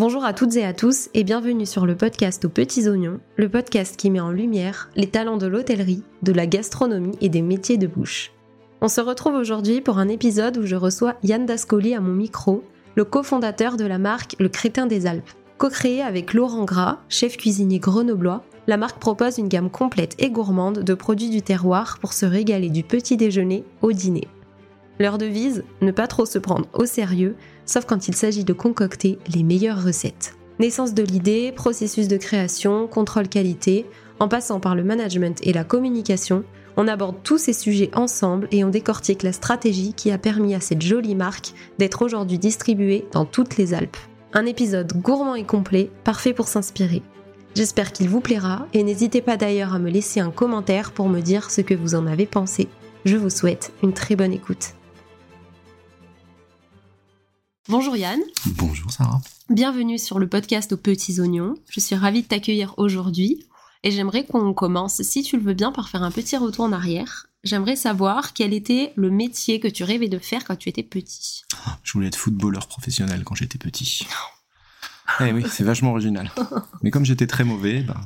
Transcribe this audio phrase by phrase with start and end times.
[0.00, 3.50] Bonjour à toutes et à tous et bienvenue sur le podcast aux petits oignons, le
[3.50, 7.76] podcast qui met en lumière les talents de l'hôtellerie, de la gastronomie et des métiers
[7.76, 8.32] de bouche.
[8.80, 12.64] On se retrouve aujourd'hui pour un épisode où je reçois Yann Dascoli à mon micro,
[12.94, 15.32] le cofondateur de la marque Le Crétin des Alpes.
[15.58, 20.78] Co-créée avec Laurent Gras, chef cuisinier grenoblois, la marque propose une gamme complète et gourmande
[20.78, 24.28] de produits du terroir pour se régaler du petit déjeuner au dîner.
[25.00, 27.34] Leur devise, ne pas trop se prendre au sérieux,
[27.70, 30.34] sauf quand il s'agit de concocter les meilleures recettes.
[30.58, 33.86] Naissance de l'idée, processus de création, contrôle qualité,
[34.18, 36.42] en passant par le management et la communication,
[36.76, 40.60] on aborde tous ces sujets ensemble et on décortique la stratégie qui a permis à
[40.60, 43.96] cette jolie marque d'être aujourd'hui distribuée dans toutes les Alpes.
[44.32, 47.02] Un épisode gourmand et complet, parfait pour s'inspirer.
[47.54, 51.20] J'espère qu'il vous plaira et n'hésitez pas d'ailleurs à me laisser un commentaire pour me
[51.20, 52.66] dire ce que vous en avez pensé.
[53.04, 54.74] Je vous souhaite une très bonne écoute.
[57.70, 58.18] Bonjour Yann.
[58.56, 59.20] Bonjour Sarah.
[59.48, 61.54] Bienvenue sur le podcast aux petits oignons.
[61.68, 63.46] Je suis ravie de t'accueillir aujourd'hui
[63.84, 66.72] et j'aimerais qu'on commence, si tu le veux bien, par faire un petit retour en
[66.72, 67.28] arrière.
[67.44, 71.44] J'aimerais savoir quel était le métier que tu rêvais de faire quand tu étais petit.
[71.84, 74.04] Je voulais être footballeur professionnel quand j'étais petit.
[75.20, 76.28] Eh oui, c'est vachement original.
[76.82, 78.00] Mais comme j'étais très mauvais, ben,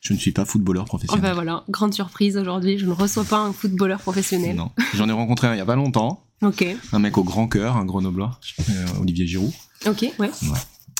[0.00, 1.20] je ne suis pas footballeur professionnel.
[1.22, 4.56] Oh ben voilà, grande surprise aujourd'hui, je ne reçois pas un footballeur professionnel.
[4.56, 6.26] Non, j'en ai rencontré un il y a pas longtemps.
[6.42, 9.52] Un mec au grand cœur, un grenoblois, euh, Olivier Giroud.
[9.86, 10.30] Ok, ouais.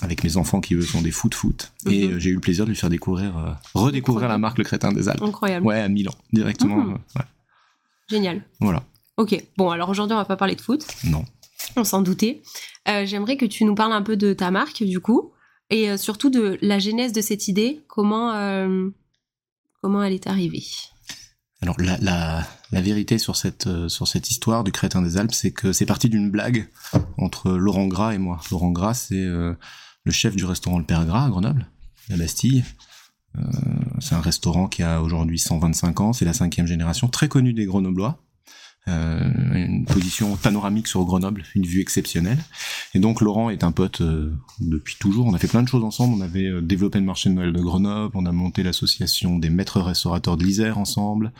[0.02, 1.72] Avec mes enfants qui eux sont des foot-foot.
[1.86, 2.14] Et Mhm.
[2.14, 4.92] euh, j'ai eu le plaisir de lui faire découvrir, euh, redécouvrir la marque Le Crétin
[4.92, 5.22] des Alpes.
[5.22, 5.66] Incroyable.
[5.66, 6.76] Ouais, à Milan, directement.
[6.76, 6.92] Mhm.
[7.16, 7.22] ouais.
[8.08, 8.42] Génial.
[8.60, 8.82] Voilà.
[9.16, 11.24] Ok, bon alors aujourd'hui on va pas parler de foot, Non.
[11.76, 12.42] on s'en doutait.
[12.86, 15.32] J'aimerais que tu nous parles un peu de ta marque du coup
[15.68, 18.32] et surtout de la genèse de cette idée, comment,
[19.82, 20.64] comment elle est arrivée?
[21.62, 25.34] Alors la, la, la vérité sur cette, euh, sur cette histoire du crétin des Alpes,
[25.34, 26.68] c'est que c'est parti d'une blague
[27.18, 28.40] entre Laurent Gras et moi.
[28.50, 29.54] Laurent Gras, c'est euh,
[30.04, 31.66] le chef du restaurant Le Père Gras à Grenoble,
[32.08, 32.64] la Bastille.
[33.36, 33.42] Euh,
[34.00, 37.66] c'est un restaurant qui a aujourd'hui 125 ans, c'est la cinquième génération, très connu des
[37.66, 38.22] Grenoblois.
[38.88, 39.20] Euh,
[39.54, 42.38] une position panoramique sur Grenoble, une vue exceptionnelle.
[42.94, 45.26] Et donc Laurent est un pote euh, depuis toujours.
[45.26, 46.14] On a fait plein de choses ensemble.
[46.14, 48.16] On avait euh, développé le marché de Noël de Grenoble.
[48.16, 51.32] On a monté l'association des maîtres restaurateurs de l'Isère ensemble.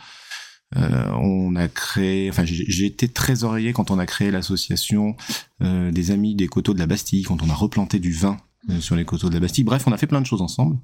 [0.77, 5.17] Euh, on a créé, enfin j'ai été trésorier quand on a créé l'association
[5.61, 8.37] euh, des amis des coteaux de la Bastille, quand on a replanté du vin
[8.69, 9.65] euh, sur les coteaux de la Bastille.
[9.65, 10.77] Bref, on a fait plein de choses ensemble.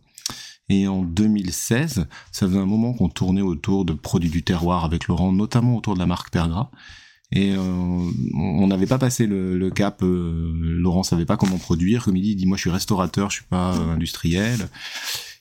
[0.70, 5.08] Et en 2016, ça faisait un moment qu'on tournait autour de produits du terroir avec
[5.08, 6.70] Laurent, notamment autour de la marque Pergras.
[7.32, 10.02] Et euh, on n'avait pas passé le, le cap.
[10.02, 12.06] euh, Laurent savait pas comment produire.
[12.06, 14.70] Comme il dit, il dit moi je suis restaurateur, je suis pas euh, industriel.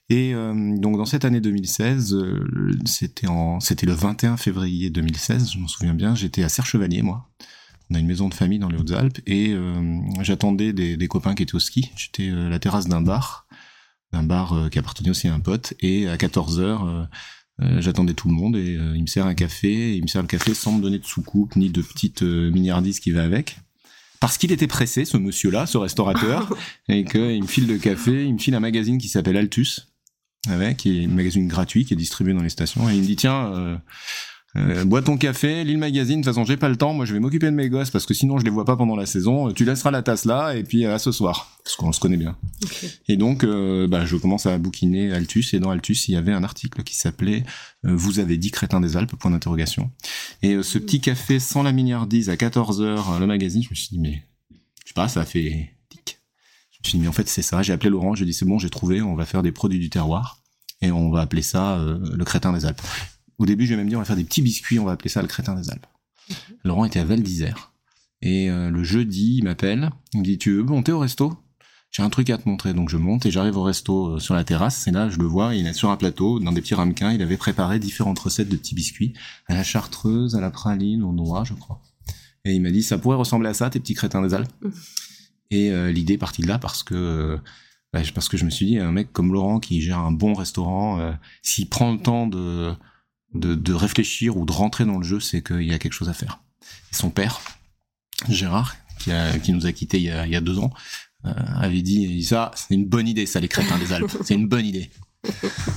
[0.09, 5.53] Et euh, donc dans cette année 2016, euh, c'était en c'était le 21 février 2016,
[5.53, 6.15] je m'en souviens bien.
[6.15, 7.29] J'étais à Serre-Chevalier moi.
[7.91, 9.55] On a une maison de famille dans les Hautes-Alpes et
[10.21, 11.93] j'attendais des, des copains qui étaient au ski.
[11.95, 13.46] J'étais à la terrasse d'un bar,
[14.13, 15.75] d'un bar euh, qui appartenait aussi à un pote.
[15.81, 17.05] Et à 14 heures, euh,
[17.63, 19.69] euh, j'attendais tout le monde et il me sert un café.
[19.69, 23.01] Et il me sert le café sans me donner de soucoupe ni de petite miniardise
[23.01, 23.59] qui va avec.
[24.21, 26.57] Parce qu'il était pressé, ce monsieur-là, ce restaurateur,
[26.89, 29.89] et qu'il me file de café, il me file un magazine qui s'appelle Altus,
[30.49, 33.07] avec, qui est un magazine gratuit qui est distribué dans les stations, et il me
[33.07, 33.77] dit tiens, euh,
[34.57, 37.05] euh, bois ton café, lis le magazine, de toute façon j'ai pas le temps, moi
[37.05, 39.07] je vais m'occuper de mes gosses parce que sinon je les vois pas pendant la
[39.07, 42.17] saison, tu laisseras la tasse là, et puis à ce soir, parce qu'on se connaît
[42.17, 42.37] bien.
[43.09, 46.33] Et donc, euh, bah, je commence à bouquiner Altus, et dans Altus, il y avait
[46.33, 47.45] un article qui s'appelait
[47.85, 49.91] euh, Vous avez dit crétin des Alpes, point d'interrogation.
[50.43, 53.71] Et euh, ce petit café sans la milliardise à 14 heures, euh, le magazine, je
[53.71, 56.21] me suis dit, mais, je sais pas, ça fait tic.
[56.71, 57.63] Je me suis dit, mais en fait, c'est ça.
[57.63, 59.91] J'ai appelé Laurent, j'ai dit, c'est bon, j'ai trouvé, on va faire des produits du
[59.91, 60.43] terroir,
[60.83, 62.83] et on va appeler ça euh, le crétin des Alpes.
[63.39, 65.11] Au début, je vais même dire, on va faire des petits biscuits, on va appeler
[65.11, 65.87] ça le crétin des Alpes.
[66.65, 67.73] Laurent était à Val d'Isère.
[68.23, 71.37] Et euh, le jeudi, il m'appelle, il me dit, tu veux monter au resto?
[71.91, 72.75] J'ai un truc à te montrer.
[72.75, 74.87] Donc je monte et j'arrive au resto euh, sur la terrasse.
[74.87, 77.13] Et là, je le vois, il est sur un plateau, dans des petits ramequins.
[77.13, 79.13] Il avait préparé différentes recettes de petits biscuits,
[79.47, 81.83] à la chartreuse, à la praline, au noix, je crois.
[82.45, 84.53] Et il m'a dit, ça pourrait ressembler à ça, tes petits crétins des Alpes?
[84.63, 84.73] Mhm.
[85.51, 87.39] Et euh, l'idée est partie de là parce que,
[87.93, 90.35] bah, parce que je me suis dit, un mec comme Laurent qui gère un bon
[90.35, 91.13] restaurant, euh,
[91.43, 92.73] s'il prend le temps de,
[93.35, 96.09] de, de réfléchir ou de rentrer dans le jeu, c'est qu'il y a quelque chose
[96.09, 96.41] à faire.
[96.93, 97.41] Son père,
[98.29, 99.11] Gérard, qui,
[99.43, 100.73] qui nous a quittés il y a, il y a deux ans,
[101.25, 104.17] euh, avait dit ça, c'est une bonne idée, ça, les crétins des Alpes.
[104.25, 104.91] C'est une bonne idée.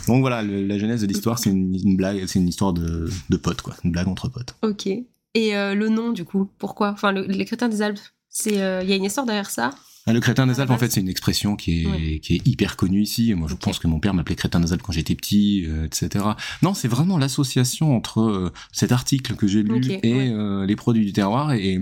[0.07, 3.61] Donc voilà, la genèse de l'histoire, c'est une, blague, c'est une histoire de, de potes,
[3.61, 3.75] quoi.
[3.83, 4.55] Une blague entre potes.
[4.61, 4.87] Ok.
[4.87, 6.89] Et euh, le nom du coup, pourquoi?
[6.91, 7.99] Enfin, le- les crétins des Alpes,
[8.47, 9.71] euh, il y a une histoire derrière ça?
[10.09, 12.19] Ah, le crétin des la Alpes, en fait, c'est une expression qui est, Ouais.
[12.19, 13.33] qui est hyper connue ici.
[13.35, 16.25] Moi, je pense que mon père m'appelait crétin des Alpes quand j'étais petit, euh, etc.
[16.63, 20.29] Non, c'est vraiment l'association entre euh, cet article que j'ai lu et ouais.
[20.33, 21.51] euh, les produits du terroir.
[21.53, 21.79] Et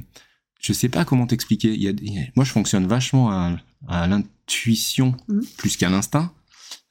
[0.60, 1.74] je sais pas comment t'expliquer.
[1.74, 1.94] Il y a,
[2.36, 3.56] moi, je fonctionne vachement à,
[3.88, 5.44] à l'intuition Mhm.
[5.58, 6.34] plus qu'à l'instinct.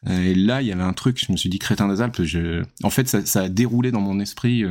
[0.08, 2.62] Et là, il y avait un truc, je me suis dit, Crétin des Alpes, je...
[2.84, 4.62] en fait, ça, ça a déroulé dans mon esprit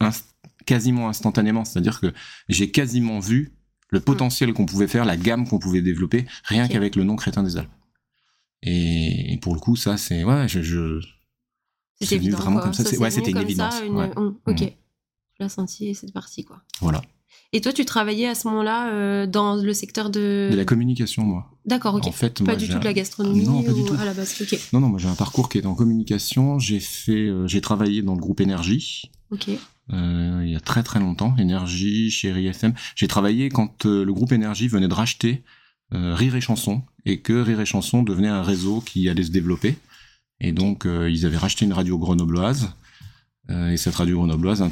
[0.00, 0.24] inst-
[0.66, 1.64] quasiment instantanément.
[1.64, 2.12] C'est-à-dire que
[2.48, 3.52] j'ai quasiment vu
[3.92, 7.42] le potentiel qu'on pouvait faire, la gamme qu'on pouvait développer, rien qu'avec le nom Crétin
[7.42, 7.70] des Alpes.
[8.62, 10.24] Et, et pour le coup, ça, c'est...
[10.24, 10.62] Ouais, je...
[10.62, 10.98] je...
[12.00, 12.62] C'est vraiment quoi.
[12.64, 14.10] comme ça, ouais, c'était une évidence, Ça, une- ouais.
[14.16, 14.60] Ok.
[14.62, 14.70] Mhm.
[14.70, 14.72] Tu
[15.38, 16.60] l'as senti et c'est parti, quoi.
[16.80, 17.00] Voilà.
[17.54, 20.48] Et toi, tu travaillais à ce moment-là euh, dans le secteur de.
[20.50, 21.50] De la communication, moi.
[21.66, 22.06] D'accord, ok.
[22.06, 23.94] En fait, pas moi, du tout de la gastronomie Non, pas du ou tout.
[24.00, 24.34] à la base.
[24.72, 26.58] Non, non, moi j'ai un parcours qui est en communication.
[26.58, 29.48] J'ai fait, euh, j'ai travaillé dans le groupe Énergie Ok.
[29.92, 31.36] euh, il y a très très longtemps.
[31.36, 32.72] Énergie, Chérie FM.
[32.96, 35.42] J'ai travaillé quand le groupe Énergie venait de racheter
[35.90, 39.76] Rire et Chanson et que Rire et Chanson devenait un réseau qui allait se développer.
[40.40, 42.70] Et donc ils avaient racheté une radio grenobloise.
[43.50, 44.66] Euh, et cette radio grenobloise euh,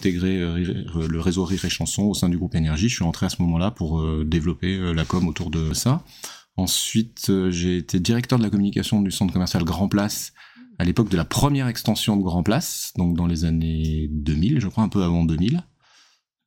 [0.53, 2.89] Rire- euh, le réseau Rire et Chanson au sein du groupe Énergie.
[2.89, 6.05] Je suis entré à ce moment-là pour euh, développer la com autour de ça.
[6.57, 10.33] Ensuite, j'ai été directeur de la communication du centre commercial Grand Place
[10.79, 14.69] à l'époque de la première extension de Grand Place, donc dans les années 2000, je
[14.69, 15.63] crois un peu avant 2000,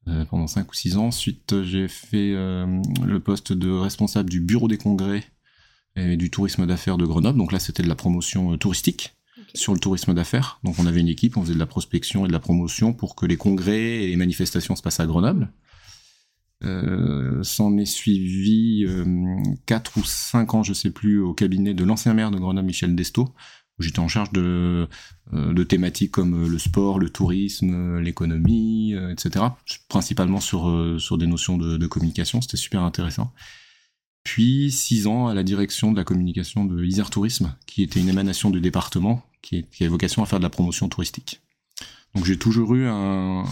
[0.07, 1.05] euh, pendant 5 ou 6 ans.
[1.07, 5.23] Ensuite, j'ai fait le poste de responsable du bureau des congrès
[5.95, 7.37] et du tourisme d'affaires de Grenoble.
[7.37, 9.13] Donc là, c'était de la promotion touristique.
[9.55, 10.59] Sur le tourisme d'affaires.
[10.63, 13.15] Donc on avait une équipe, on faisait de la prospection et de la promotion pour
[13.15, 15.51] que les congrès et les manifestations se passent à Grenoble.
[16.63, 19.05] Euh, S'en est suivi euh,
[19.65, 22.95] 4 ou 5 ans, je sais plus, au cabinet de l'ancien maire de Grenoble, Michel
[22.95, 23.33] Desto,
[23.79, 24.87] où j'étais en charge de,
[25.33, 29.45] euh, de thématiques comme euh, le sport, le tourisme, l'économie, etc.
[29.89, 33.33] Principalement sur, sur des notions de, de communication, c'était super intéressant.
[34.23, 38.09] Puis 6 ans à la direction de la communication de Isère Tourisme, qui était une
[38.09, 41.41] émanation du département, qui, est- qui avait vocation à faire de la promotion touristique.
[42.15, 43.43] Donc j'ai toujours eu un,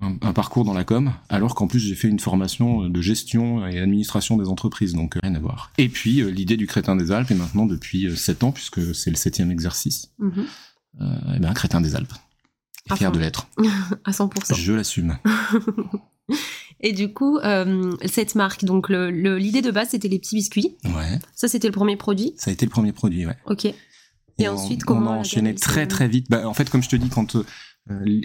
[0.00, 3.66] un, un parcours dans la com, alors qu'en plus j'ai fait une formation de gestion
[3.66, 5.72] et administration des entreprises, donc euh, rien à voir.
[5.78, 9.10] Et puis euh, l'idée du Crétin des Alpes est maintenant depuis 7 ans, puisque c'est
[9.10, 10.46] le septième exercice, Mhm.
[11.02, 12.14] euh, eh ben, Crétin des Alpes.
[12.88, 13.14] Et À fier fond.
[13.16, 13.46] de l'être.
[14.04, 14.54] À 100%.
[14.56, 15.18] Je l'assume.
[16.82, 20.34] Et du coup, euh, cette marque, donc le- le- l'idée de base, c'était les petits
[20.34, 20.76] biscuits.
[20.84, 22.34] Ouais, Ça, c'était le premier produit.
[22.36, 23.36] ça a été le premier produit, ouais.
[23.46, 23.66] Ok.
[23.66, 23.74] Et
[24.48, 26.26] on- ensuite, on comment a la enchaîné très très vite.
[26.28, 27.44] Bah, en fait, comme je te dis, quand euh,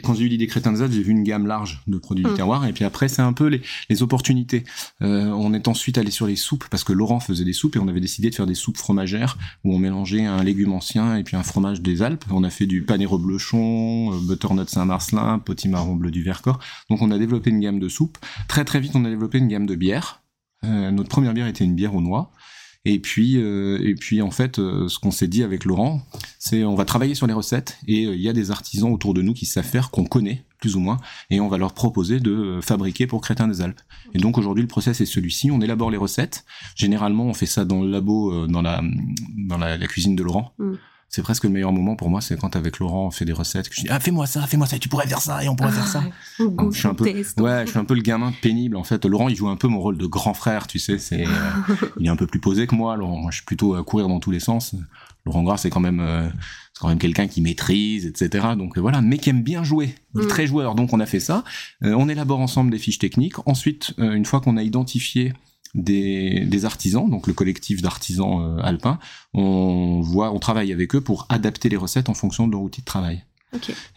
[0.03, 2.31] quand j'ai eu l'idée Crétin des Alpes, j'ai vu une gamme large de produits du
[2.31, 2.35] Mm.
[2.35, 2.65] terroir.
[2.67, 4.63] Et puis après, c'est un peu les, les opportunités.
[5.01, 7.79] Euh, on est ensuite allé sur les soupes parce que Laurent faisait des soupes et
[7.79, 11.23] on avait décidé de faire des soupes fromagères où on mélangeait un légume ancien et
[11.23, 12.25] puis un fromage des Alpes.
[12.31, 16.59] On a fait du panero bleuchon, euh, butternut Saint-Marcelin, potimarron bleu du Vercors.
[16.89, 18.17] Donc on a développé une gamme de soupes.
[18.47, 20.21] Très très vite, on a développé une gamme de bières.
[20.63, 22.31] Euh, notre première bière était une bière aux noix.
[22.89, 26.01] Et puis, euh, et puis en fait, euh, ce qu'on s'est dit avec Laurent,
[26.39, 29.13] c'est on va travailler sur les recettes et euh, il y a des artisans autour
[29.13, 30.97] de nous qui savent faire, qu'on connaît plus ou moins,
[31.29, 33.81] et on va leur proposer de fabriquer pour Crétin des Alpes.
[34.13, 35.51] Et donc aujourd'hui, le process est celui-ci.
[35.51, 36.45] On élabore les recettes.
[36.77, 38.81] Généralement, on fait ça dans le labo, dans la
[39.35, 40.53] dans la, la cuisine de Laurent.
[40.57, 40.75] Mm.
[41.17, 43.69] C'est presque le meilleur moment pour moi, c'est quand avec Laurent on fait des recettes.
[43.69, 45.71] Que je dis ah fais-moi ça, fais-moi ça, tu pourrais faire ça et on pourrait
[45.71, 46.03] faire ça.
[46.39, 47.05] Ah, Je suis un peu-.
[47.05, 49.03] Ouais, je suis un peu le gamin pénible en fait.
[49.03, 50.99] Laurent, il joue un peu mon rôle de grand frère, tu sais.
[50.99, 51.29] C'est, euh,
[51.99, 52.95] il est un peu plus posé que moi.
[52.97, 54.75] Laurent, moi, je suis plutôt à courir dans tous les sens.
[55.25, 56.29] Laurent Gras, c'est quand même, euh,
[56.73, 58.49] c'est quand même quelqu'un qui maîtrise, etc.
[58.55, 59.95] Donc euh, voilà, mais qui aime bien jouer.
[60.13, 60.27] Il est Mm.
[60.27, 60.75] très joueur.
[60.75, 61.43] Donc on a fait ça.
[61.83, 63.39] Euh, on élabore ensemble des fiches techniques.
[63.47, 65.33] Ensuite, une fois qu'on a identifié
[65.77, 68.99] des, des artisans, donc le collectif d'artisans euh, alpins,
[69.33, 72.81] on voit, on travaille avec eux pour adapter les recettes en fonction de leur outil
[72.81, 73.23] de travail.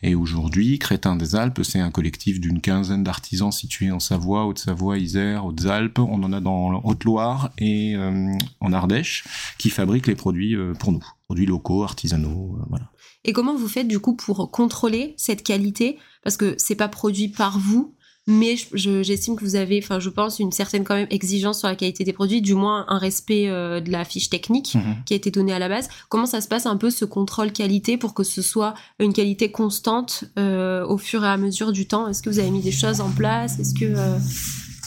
[0.03, 4.99] Et aujourd'hui, Crétin des Alpes, c'est un collectif d'une quinzaine d'artisans situés en Savoie, Haute-Savoie,
[4.99, 5.99] Isère, Hautes-Alpes.
[5.99, 9.25] On en a dans Haute-Loire et euh, en Ardèche
[9.59, 11.05] qui fabriquent les produits euh, pour nous.
[11.25, 12.91] Produits locaux, artisanaux, euh, voilà.
[13.25, 15.99] Et comment vous faites du coup pour contrôler cette qualité?
[16.23, 17.95] Parce que c'est pas produit par vous,
[18.31, 21.59] mais je- je- j'estime que vous avez, enfin je pense, une certaine quand même exigence
[21.59, 25.13] sur la qualité des produits, du moins un respect euh, de la fiche technique qui
[25.13, 25.89] a été donnée à la base.
[26.09, 29.51] Comment ça se passe un peu ce contrôle qualité pour que ce soit une qualité
[29.51, 32.09] constante euh, au fur et à mesure du temps?
[32.09, 33.59] Est-ce que vous avez mis des choses en place?
[33.59, 34.19] Est-ce que euh,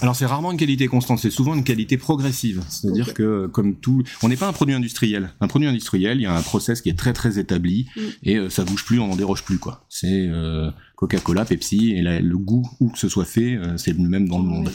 [0.01, 2.61] Alors c'est rarement une qualité constante, c'est souvent une qualité progressive.
[2.69, 5.29] C'est-à-dire que comme tout, on n'est pas un produit industriel.
[5.39, 8.01] Un produit industriel, il y a un process qui est très très établi Mm.
[8.23, 9.85] et euh, ça bouge plus, on n'en déroge plus quoi.
[9.89, 13.93] C'est euh, Coca-Cola, Pepsi et la- le goût où que ce soit fait, euh, c'est
[13.93, 14.71] le même dans le monde.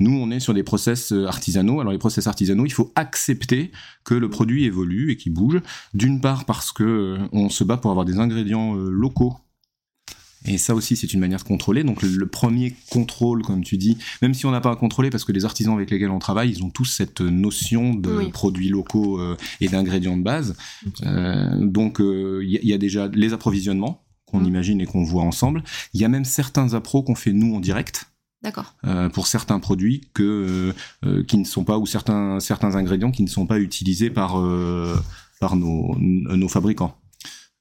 [0.00, 1.80] Nous, on est sur des process euh, artisanaux.
[1.80, 3.70] Alors, les process artisanaux, il faut accepter
[4.04, 5.60] que le produit évolue et qu'il bouge.
[5.94, 9.34] D'une part, parce que on se bat pour avoir des ingrédients locaux.
[10.44, 11.84] Et ça aussi, c'est une manière de contrôler.
[11.84, 15.24] Donc, le, premier contrôle, comme tu dis, même si on n'a pas à contrôler, parce
[15.24, 18.30] que les artisans avec lesquels on travaille, ils ont tous cette notion de Oui.
[18.30, 20.56] produits locaux euh, et d'ingrédients de base.
[21.04, 24.46] Euh, donc, euh, il y, a- il y a déjà les approvisionnements qu'on Mm.
[24.46, 25.62] imagine et qu'on voit ensemble.
[25.94, 28.08] Il y a même certains appros qu'on fait nous en direct.
[28.42, 28.74] D'accord.
[28.84, 30.72] euh, pour certains produits que euh,
[31.08, 34.36] euh, qui ne sont pas ou certains certains ingrédients qui ne sont pas utilisés par
[34.36, 34.96] euh,
[35.38, 36.96] par nos nos fabricants.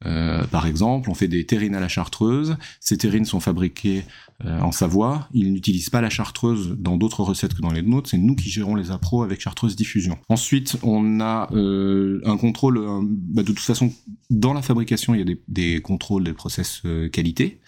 [0.06, 2.58] Euh, par exemple, on fait des terrines à la chartreuse.
[2.80, 4.04] Ces terrines sont fabriquées
[4.46, 5.28] euh, en Savoie.
[5.34, 8.10] Ils n'utilisent pas la chartreuse dans d'autres recettes que dans les nôtres.
[8.10, 10.18] C'est nous qui gérons les appros avec chartreuse diffusion.
[10.30, 12.80] Ensuite, on a euh, un contrôle.
[13.04, 13.94] bah, de toute façon,
[14.30, 16.82] dans la fabrication, il y a des, des contrôles des process
[17.12, 17.60] qualité,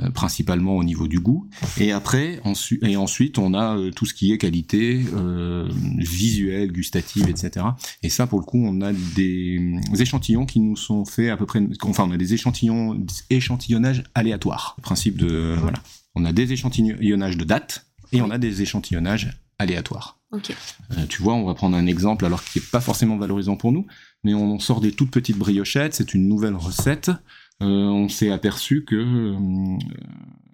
[0.00, 1.48] euh, principalement au niveau du goût.
[1.78, 6.72] Et après, ensuite, et ensuite, on a euh, tout ce qui est qualité euh, visuelle,
[6.72, 7.66] gustative, etc.
[8.02, 11.46] Et ça, pour le coup, on a des échantillons qui nous sont faits à peu
[11.46, 11.60] près.
[11.82, 14.74] Enfin, on a des échantillons, des échantillonnages aléatoires.
[14.78, 15.78] Le principe de voilà.
[16.16, 20.18] On a des échantillonnages de date et on a des échantillonnages aléatoires.
[20.96, 23.72] Euh, tu vois, on va prendre un exemple alors qui est pas forcément valorisant pour
[23.72, 23.86] nous,
[24.24, 27.10] mais on sort des toutes petites briochettes, c'est une nouvelle recette.
[27.62, 29.78] Euh, on s'est aperçu que euh,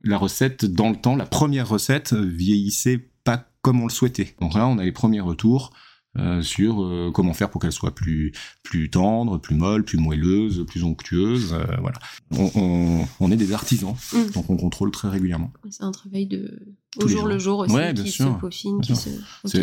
[0.04, 4.34] la recette, dans le temps, la première recette euh, vieillissait pas comme on le souhaitait.
[4.40, 5.72] Donc là, on a les premiers retours
[6.18, 8.32] euh, sur euh, comment faire pour qu'elle soit plus
[8.64, 11.52] plus tendre, plus molle, plus moelleuse, plus onctueuse.
[11.54, 11.98] euh, voilà.
[12.32, 14.30] On, on, on est des artisans, Mm.
[14.34, 15.52] donc on contrôle très régulièrement.
[15.70, 16.60] C'est un travail de
[16.96, 17.28] au Tous les jour jours.
[17.28, 18.34] le jour aussi Ouais, bien qui sûr.
[18.34, 18.94] se peaufine, qui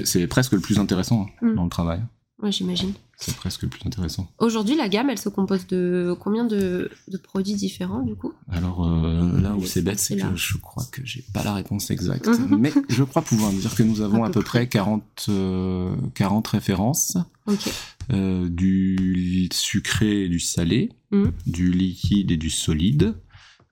[0.06, 1.56] C'est presque le plus intéressant hein, Mm.
[1.56, 2.01] dans le travail.
[2.41, 2.94] Ouais, j'imagine.
[3.19, 4.29] C'est presque le plus intéressant.
[4.38, 8.31] Aujourd'hui, la gamme, elle se compose de combien de, de produits différents du coup?
[8.51, 10.29] Alors euh, là où c'est bête, c'est là.
[10.29, 12.57] que je crois que j'ai pas la réponse exacte, Mhm.
[12.59, 15.95] mais je crois pouvoir dire que nous avons À à, peu peu près 40, euh,
[16.13, 17.17] 40 références,
[18.13, 21.31] euh, du sucré et du salé, Mhm.
[21.47, 23.15] du liquide et du solide.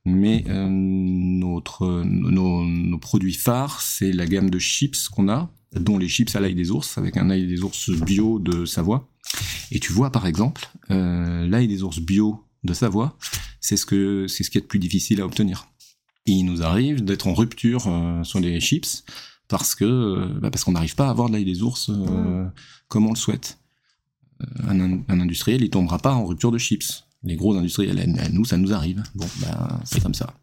[0.05, 5.97] Mais euh, notre, nos, nos produits phares, c'est la gamme de chips qu'on a, dont
[5.97, 9.07] les chips à l'ail des ours, avec un ail des ours bio de Savoie.
[9.72, 13.17] Et tu vois, par exemple, euh, l'ail des ours bio de Savoie,
[13.62, 15.67] c'est ce que c'est ce qui est plus difficile à obtenir.
[16.25, 19.03] Il nous arrive d'être en rupture euh, sur les chips
[19.48, 22.45] parce que euh, bah, parce qu'on n'arrive pas à avoir de l'ail des ours euh,
[22.88, 23.60] comme on le souhaite.
[24.67, 27.03] Un, in- un industriel, il tombera pas en rupture de chips.
[27.24, 29.01] Les gros industriels, à- nous, ça nous arrive.
[29.15, 30.34] Bon, bah, c'est comme ça.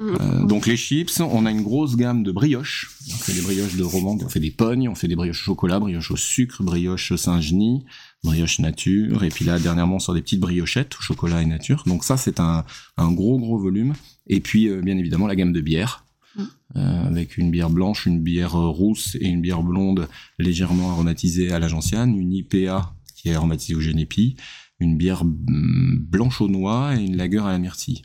[0.00, 2.90] Euh, donc les chips, on a une grosse gamme de brioches.
[3.08, 5.52] On fait des brioches de romande, on fait des pognes, on fait des brioches au
[5.52, 7.84] chocolat, brioches au sucre, brioches Saint-Genis,
[8.24, 11.84] brioches nature, et puis là dernièrement sur des petites briochettes au chocolat et nature.
[11.86, 12.64] Donc ça c'est un,
[12.96, 13.94] un gros gros volume.
[14.26, 16.04] Et puis euh, bien évidemment la gamme de bières.
[16.36, 16.42] Mm.
[16.76, 20.08] Euh, avec une bière blanche, une bière rousse et une bière blonde
[20.38, 24.36] légèrement aromatisée à la gentiane, une IPA qui est aromatisée au génépi,
[24.80, 28.02] une bière mm, blanche au noix et une lager à la myrtille.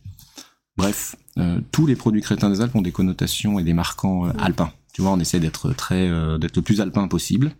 [0.78, 4.32] Bref, euh, tous les produits crétins des Alpes ont des connotations et des marquants euh,
[4.38, 4.72] alpins.
[4.94, 7.52] Tu vois, on essaie d'être très, euh, d'être le plus alpin possible.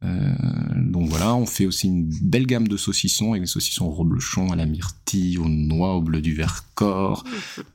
[0.00, 4.52] Donc voilà, on fait aussi une belle gamme de saucissons avec des saucissons au reblochon,
[4.52, 7.24] à la myrtille, aux noix, au bleu du Vercors,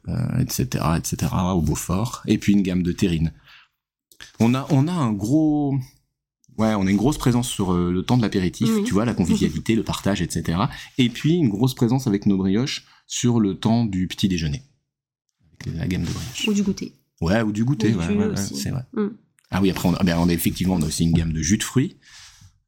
[0.40, 2.24] etc., etc., au Beaufort.
[2.26, 3.34] Et puis une gamme de terrines.
[4.40, 5.76] On a, on a un gros,
[6.58, 9.76] ouais, on a une grosse présence sur le temps de l'apéritif, tu vois, la convivialité,
[9.76, 10.60] le partage, etc.
[10.98, 14.64] Et puis une grosse présence avec nos brioches sur le temps du petit déjeuner.
[15.62, 16.48] Avec la gamme de brioches.
[16.48, 16.94] Ou du goûter.
[17.22, 18.84] Ouais, ou du goûter, Ou ouais, c'est vrai.
[18.94, 19.08] Mm.
[19.52, 21.42] Ah oui, après, on a, ben, on a effectivement, on a aussi une gamme de
[21.42, 21.98] jus de fruits.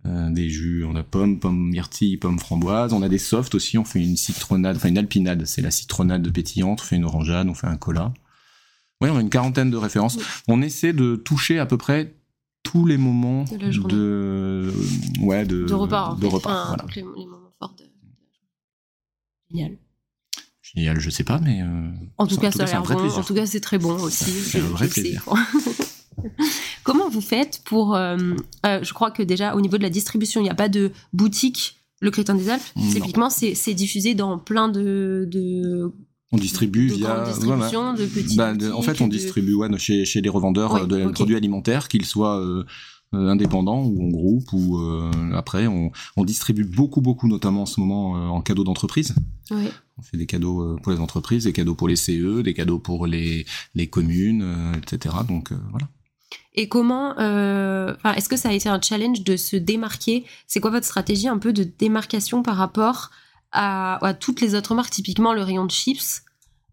[0.06, 2.94] Euh, des jus, on a pommes, pommes myrtilles, pommes framboises.
[2.94, 6.32] On a des softs aussi, on fait une citronnade, enfin une alpinade, c'est la citronnade
[6.32, 8.14] pétillante, on fait une orangeade, on fait un cola.
[9.02, 10.16] Ouais, on a une quarantaine de références.
[10.18, 10.24] Oui.
[10.48, 12.16] On essaie de toucher à peu près
[12.62, 13.94] tous les moments De la journée.
[13.96, 14.72] de,
[15.22, 16.10] ouais, de, De repas.
[16.12, 16.86] en de repas, Enfin, voilà.
[16.96, 17.84] les, les moments forts de.
[19.52, 19.78] Génial.
[20.74, 22.86] Génial, je sais pas, mais euh, En tout cas, ça a bon.
[22.96, 23.20] plaisir.
[23.20, 24.32] En tout cas, c'est très bon aussi.
[24.32, 25.24] C'est un vrai plaisir.
[26.84, 28.18] Comment vous faites pour euh,
[28.66, 30.92] euh, Je crois que déjà au niveau de la distribution, il n'y a pas de
[31.14, 31.78] boutique.
[32.02, 32.90] Le Crétin des Alpes, Non.
[32.92, 35.92] typiquement, c'est diffusé dans plein de, de
[36.32, 40.22] On distribue de via de Bah, de- en fait, on de- distribue ouais, chez, chez
[40.22, 42.64] les revendeurs Ouais, de produits alimentaires, qu'ils soient euh,
[43.14, 44.52] indépendants ou en groupe.
[44.52, 48.66] Ou euh, après, on, on distribue beaucoup, beaucoup, notamment en ce moment euh, en cadeaux
[48.66, 49.16] d'entreprise.
[49.50, 49.70] Ouais.
[49.98, 52.80] On fait des cadeaux euh, pour les entreprises, des cadeaux pour les CE, des cadeaux
[52.80, 55.16] pour les, les communes, euh, etc.
[55.28, 55.88] Donc euh, voilà.
[56.58, 60.26] Et comment, est-ce que ça a été un challenge de se démarquer?
[60.48, 63.12] C'est quoi votre stratégie un peu de démarcation par rapport
[63.52, 66.24] à, toutes les autres marques, typiquement le rayon de chips?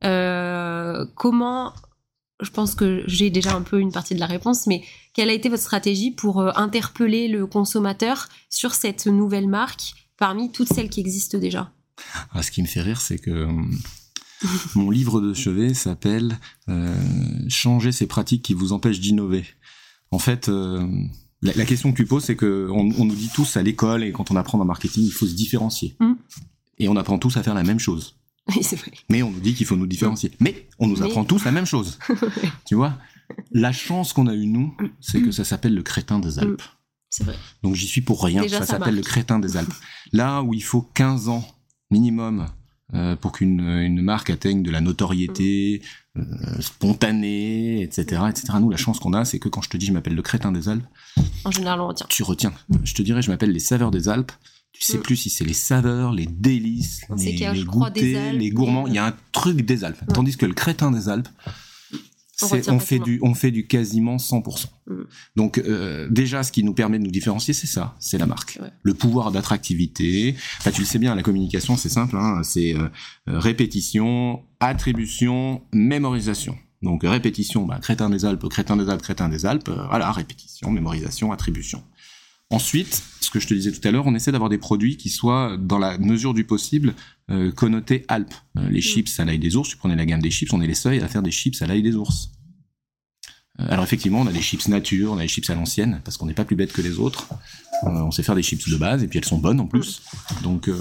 [0.01, 1.73] Comment,
[2.41, 5.33] je pense que j'ai déjà un peu une partie de la réponse, mais quelle a
[5.33, 11.01] été votre stratégie pour interpeller le consommateur sur cette nouvelle marque parmi toutes celles qui
[11.01, 11.73] existent déjà?
[12.33, 13.53] Ah, ce qui me fait rire, c'est que euh,
[14.75, 16.95] mon livre de chevet s'appelle euh,
[17.49, 19.45] Changer ces pratiques qui vous empêchent d'innover.
[20.11, 20.87] En fait, euh,
[21.41, 24.05] la, la question que tu poses, c'est que on, on nous dit tous à l'école
[24.05, 25.97] et quand on apprend le marketing, il faut se différencier.
[26.01, 26.13] Mm.
[26.79, 28.17] Et on apprend tous à faire la même chose.
[28.49, 28.91] Oui, c'est vrai.
[29.09, 30.33] Mais on nous dit qu'il faut nous différencier.
[30.41, 31.99] Mais on nous Mais- apprend tous la même chose.
[32.67, 32.99] tu vois?
[33.53, 36.63] La chance qu'on a eu nous, c'est que ça s'appelle le crétin des Alpes.
[37.09, 37.37] C'est vrai.
[37.63, 38.43] Donc j'y suis pour rien.
[38.43, 39.73] Déjà, ça ça s'appelle le crétin des Alpes.
[40.13, 41.47] Là où il faut 15 ans
[41.93, 42.47] minimum
[42.95, 45.81] euh, pour qu'une une marque atteigne de la notoriété
[46.19, 46.23] euh,
[46.61, 48.55] spontanée, etc., etc.
[48.61, 50.53] Nous, la chance qu'on a, c'est que quand je te dis je m'appelle le crétin
[50.53, 50.85] des Alpes,
[51.45, 52.07] En général, on retient.
[52.09, 52.53] tu retiens.
[52.85, 54.33] Je te dirais je m'appelle les saveurs des Alpes.
[54.73, 55.03] Tu sais Mm.
[55.03, 58.87] plus si c'est les saveurs, les délices, les, les goûters, les gourmands.
[58.87, 60.01] Il y a un truc des Alpes.
[60.09, 60.15] Ouais.
[60.15, 61.29] Tandis que le crétin des Alpes,
[62.69, 64.67] On fait du, on fait du quasiment 100%.
[64.87, 64.95] Mm.
[65.37, 68.59] Donc euh, déjà, ce qui nous permet de nous différencier, c'est ça, c'est la marque.
[68.61, 68.69] Ouais.
[68.83, 70.35] Le pouvoir d'attractivité.
[70.59, 72.17] Enfin, tu le sais bien, la communication, c'est simple.
[72.17, 72.89] Hein, c'est euh,
[73.29, 76.57] euh, répétition, attribution, mémorisation.
[76.83, 79.69] Donc répétition, bah, crétin des Alpes, crétin des Alpes, crétin des Alpes.
[79.69, 81.83] euh, voilà, répétition, mémorisation, attribution.
[82.53, 85.09] Ensuite, ce que je te disais tout à l'heure, on essaie d'avoir des produits qui
[85.09, 86.95] soient, dans la mesure du possible,
[87.31, 88.35] euh, connotés Alpes.
[88.59, 90.67] Euh, les chips à l'ail des ours, tu prenais la gamme des chips, on est
[90.67, 92.31] les seuls à faire des chips à l'ail des ours.
[93.59, 96.19] Euh, alors effectivement, on a des chips nature, on a des chips à l'ancienne, parce
[96.19, 97.27] qu'on n'est pas plus bête que les autres.
[97.85, 100.03] On sait faire des chips de base, et puis elles sont bonnes en plus.
[100.43, 100.79] Donc, euh,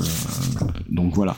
[0.90, 1.38] donc voilà.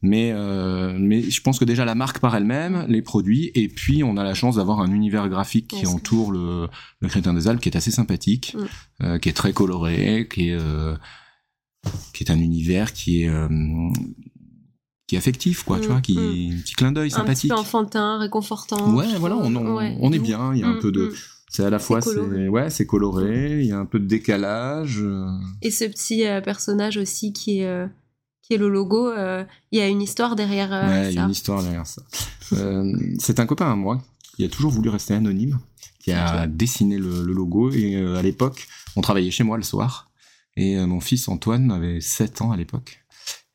[0.00, 4.04] Mais, euh, mais je pense que déjà la marque par elle-même, les produits, et puis
[4.04, 6.68] on a la chance d'avoir un univers graphique qui entoure le,
[7.00, 9.04] le crétin des Alpes, qui est assez sympathique, Mm.
[9.04, 10.94] euh, qui est très coloré, qui est, euh,
[12.14, 13.30] qui est un univers qui est,
[15.06, 16.52] qui est affectif, quoi, tu Mm, vois, qui mm.
[16.52, 17.50] un petit clin d'œil Un petit sympathique.
[17.50, 18.94] peu enfantin, réconfortant.
[18.94, 20.52] Ouais, voilà, on, on, Ouais, on est bien.
[20.54, 21.12] Il y a un Mm, peu de,
[21.50, 22.48] c'est à la fois, c'est coloré.
[22.48, 23.60] ouais, c'est coloré.
[23.62, 25.02] Il y a un peu de décalage.
[25.62, 27.86] Et ce petit personnage aussi qui est,
[28.48, 31.18] qui est le logo, euh, il y a une histoire derrière euh, ouais, il y
[31.18, 31.24] a ça.
[31.26, 32.00] une histoire derrière ça.
[32.54, 34.02] Euh, c'est un copain à moi
[34.36, 35.58] qui a toujours voulu rester anonyme,
[35.98, 37.70] qui a dessiné le, le logo.
[37.72, 40.10] Et euh, à l'époque, on travaillait chez moi le soir.
[40.56, 43.04] Et euh, mon fils Antoine avait 7 ans à l'époque.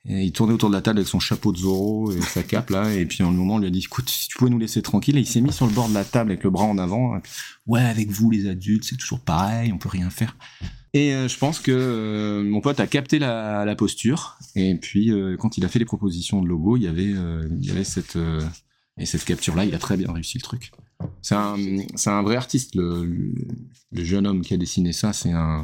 [0.07, 2.72] Et il tournait autour de la table avec son chapeau de Zorro et sa cape
[2.72, 2.93] là.
[2.93, 4.81] Et puis à un moment, on lui a dit, écoute, si tu pouvais nous laisser
[4.81, 5.17] tranquille.
[5.17, 7.19] Et il s'est mis sur le bord de la table avec le bras en avant.
[7.67, 10.36] Ouais, avec vous les adultes, c'est toujours pareil, on peut rien faire.
[10.93, 14.38] Et euh, je pense que euh, mon pote a capté la, posture.
[14.56, 17.65] Et puis euh, quand il a fait les propositions de logo, il y avait, il
[17.65, 18.17] y avait cette
[18.99, 20.71] et cette capture là, il a très bien réussi le truc.
[21.23, 21.58] C'est un,
[21.95, 22.75] c'est un vrai artiste.
[22.75, 23.34] Le,
[23.91, 25.63] le jeune homme qui a dessiné ça, c'est un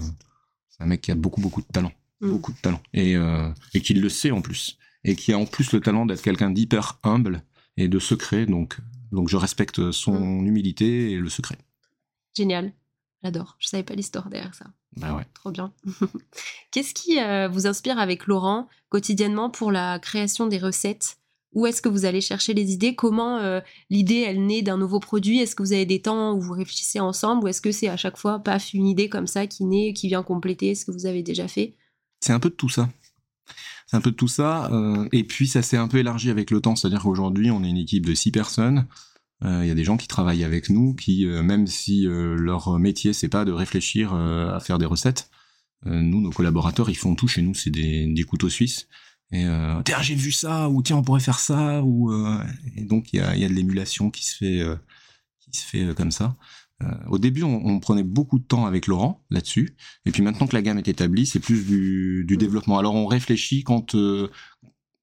[0.80, 2.32] mec qui a beaucoup beaucoup de talent, Mm.
[2.32, 5.46] beaucoup de talent, et euh, et qui le sait en plus, et qui a en
[5.46, 7.44] plus le talent d'être quelqu'un d'hyper humble
[7.78, 8.46] et de secret.
[8.46, 8.78] Donc
[9.12, 11.58] donc je respecte son humilité et le secret.
[12.36, 12.74] Génial.
[13.24, 13.56] J'adore.
[13.60, 14.66] Je savais pas l'histoire derrière ça.
[14.96, 15.26] Bah ouais.
[15.34, 15.74] Trop bien.
[16.72, 21.18] Qu'est-ce qui euh, vous inspire avec Laurent quotidiennement pour la création des recettes?
[21.54, 22.96] Où est-ce que vous allez chercher les idées?
[22.96, 25.40] Comment euh, l'idée, elle naît d'un nouveau produit?
[25.40, 27.44] Est-ce que vous avez des temps où vous réfléchissez ensemble?
[27.44, 30.08] Ou est-ce que c'est à chaque fois, paf, une idée comme ça qui naît, qui
[30.08, 31.76] vient compléter ce que vous avez déjà fait?
[32.20, 32.90] C'est un peu de tout ça.
[33.88, 34.72] C'est un peu de tout ça.
[34.72, 36.76] euh, et puis ça s'est un peu élargi avec le temps.
[36.76, 38.88] C'est-à-dire qu'aujourd'hui, on est une équipe de six personnes.
[39.44, 42.36] Euh, Il y a des gens qui travaillent avec nous, qui, euh, même si euh,
[42.36, 45.30] leur métier, c'est pas de réfléchir euh, à faire des recettes,
[45.88, 47.54] euh, nous, nos collaborateurs, ils font tout chez nous.
[47.56, 48.88] C'est des, couteaux suisses.
[49.32, 52.44] Et euh, tiens, j'ai vu ça, ou tiens, on pourrait faire ça, ou euh,
[52.76, 54.76] et donc il y a, de l'émulation qui se fait, euh,
[55.76, 56.36] euh, comme ça.
[56.82, 59.76] Euh, au début, on, on prenait beaucoup de temps avec Laurent là-dessus.
[60.06, 62.78] Et puis maintenant que la gamme est établie, c'est plus du, du développement.
[62.80, 64.30] Alors on réfléchit quand euh,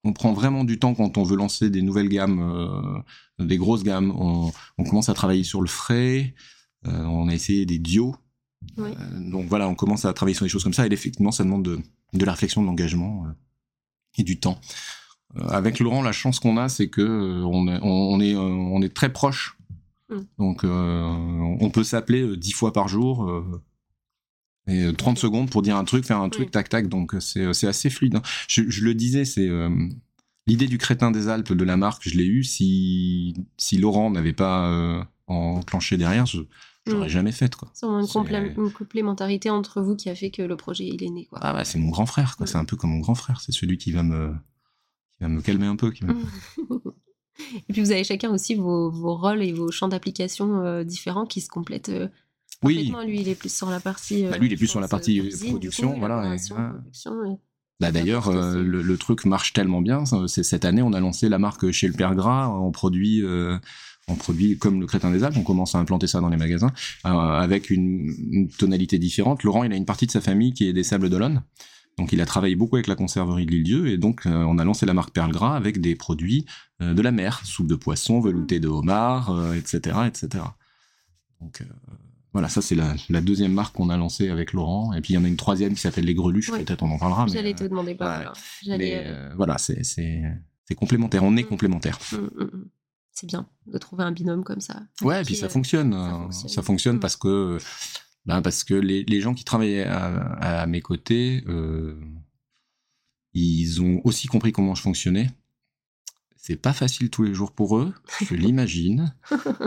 [0.05, 3.83] on prend vraiment du temps quand on veut lancer des nouvelles gammes, euh, des grosses
[3.83, 4.11] gammes.
[4.17, 6.35] On, on commence à travailler sur le frais.
[6.87, 8.15] euh, on a essayé des dios.
[8.79, 8.91] Oui.
[8.99, 10.87] Euh, donc voilà, on commence à travailler sur des choses comme ça.
[10.87, 11.79] Et effectivement, ça demande de,
[12.15, 13.33] de la réflexion, de l'engagement euh,
[14.19, 14.61] et du temps.
[15.37, 18.95] Euh, avec Laurent, la chance qu'on a, c'est que euh, on, on, est, on est
[18.95, 19.56] très proche.
[20.09, 20.21] Mm.
[20.39, 21.03] Donc euh,
[21.61, 23.29] on peut s'appeler euh, dix fois par jour.
[23.29, 23.63] euh,
[24.69, 26.51] et euh, 30 secondes pour dire un truc, faire un truc, Oui.
[26.51, 26.89] tac, tac.
[26.89, 28.17] Donc c'est assez fluide.
[28.17, 28.23] hein.
[28.49, 29.71] Je, je le disais, c'est euh,
[30.49, 32.03] l'idée du crétin des Alpes de la marque.
[32.09, 36.41] Je l'ai eu si si Laurent n'avait pas euh, enclenché derrière, je
[36.89, 37.11] j'aurais Mm.
[37.11, 37.69] jamais fait quoi.
[37.75, 41.03] C'est vraiment une, complé- une complémentarité entre vous qui a fait que le projet il
[41.03, 41.27] est né.
[41.27, 41.39] Quoi.
[41.43, 42.45] Ah bah c'est mon grand frère, quoi.
[42.45, 42.49] Mm.
[42.49, 43.41] C'est un peu comme mon grand frère.
[43.41, 44.33] C'est celui qui va me
[45.17, 45.91] qui va me calmer un peu.
[45.91, 46.25] Qui va- Mm.
[47.69, 51.27] Et puis vous avez chacun aussi vos, vos rôles et vos champs d'application euh, différents
[51.27, 51.89] qui se complètent.
[51.91, 52.09] euh,
[52.63, 52.93] Oui.
[53.07, 54.25] Lui, il est plus sur la partie.
[54.27, 55.99] euh, Bah, lui, il est plus sur la pense, partie, euh, euh, cuisine, production, coup,
[55.99, 57.39] voilà, et- production,
[57.81, 60.05] Bah d'ailleurs, euh, le, le truc marche tellement bien.
[60.29, 63.59] C'est cette année, on a lancé la marque chez le Père Gras en produit, euh,
[64.09, 65.37] en produit comme le Crétin des Alpes.
[65.37, 66.73] On commence à implanter ça dans les magasins
[67.05, 69.43] euh, avec une, une tonalité différente.
[69.43, 71.43] Laurent, il a une partie de sa famille qui est des Sables d'Olonne.
[71.99, 74.65] Donc il a travaillé beaucoup avec la conserverie de l'île-dieu et donc euh, on a
[74.65, 76.45] lancé la marque Perle Gras avec des produits
[76.83, 80.45] euh, de la mer, soupe de poisson, velouté de homard, euh, etc., etc.
[81.41, 81.63] Donc
[82.33, 84.93] voilà, ça c'est la, la deuxième marque qu'on a lancée avec Laurent.
[84.93, 86.51] Et puis il y en a une troisième qui s'appelle les Greluches.
[86.51, 86.63] Ouais.
[86.65, 87.27] Peut-être on en parlera.
[87.29, 88.33] J'allais te demander pas.
[88.67, 88.77] ouais.
[88.79, 89.07] mais
[89.37, 89.83] voilà, c'est
[90.77, 91.23] complémentaire.
[91.25, 91.47] On est Mm.
[91.49, 91.99] complémentaires.
[92.13, 92.65] mm, mm,
[93.13, 94.83] c'est bien de trouver un binôme comme ça.
[95.01, 95.97] Ouais, et puis ça fonctionne.
[96.31, 97.57] Ça fonctionne, parce que,
[98.27, 101.99] ben parce que les, les gens qui travaillaient à, à mes côtés, euh,
[103.35, 105.31] ils ont aussi compris comment je fonctionnais.
[106.37, 107.93] C'est pas facile tous les jours pour eux,
[108.25, 109.15] je l'imagine.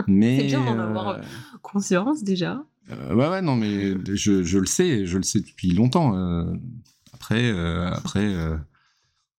[0.06, 1.20] mais c'est bien d'en avoir
[1.62, 2.64] conscience déjà.
[2.90, 6.16] Euh, ouais, ouais, non, mais je, je, le sais, je le sais depuis longtemps.
[6.16, 6.52] Euh,
[7.12, 8.34] après, euh, après,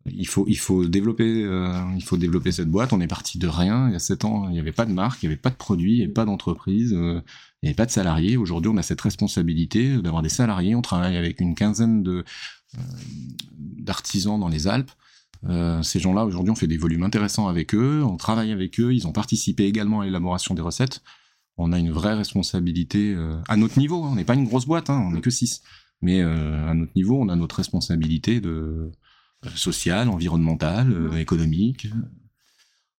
[0.06, 1.48] il faut, il faut développer,
[1.96, 2.94] il faut développer cette boîte.
[2.94, 4.48] On est parti de rien il y a sept ans.
[4.50, 6.14] Il n'y avait pas de marque, il n'y avait pas de produit, il n'y avait
[6.14, 7.22] pas d'entreprise, il
[7.64, 8.38] n'y avait pas de salariés.
[8.38, 10.76] Aujourd'hui, on a cette responsabilité d'avoir des salariés.
[10.76, 12.24] On travaille avec une quinzaine de
[13.58, 14.92] d'artisans dans les Alpes.
[15.50, 18.94] Euh, ces gens-là, aujourd'hui, on fait des volumes intéressants avec eux, on travaille avec eux,
[18.94, 21.02] ils ont participé également à l'élaboration des recettes.
[21.58, 24.04] On a une vraie responsabilité euh, à notre niveau.
[24.04, 24.10] Hein.
[24.12, 25.62] On n'est pas une grosse boîte, hein, on n'est que 6.
[26.02, 28.92] Mais euh, à notre niveau, on a notre responsabilité de
[29.56, 31.88] sociale, environnementale, économique.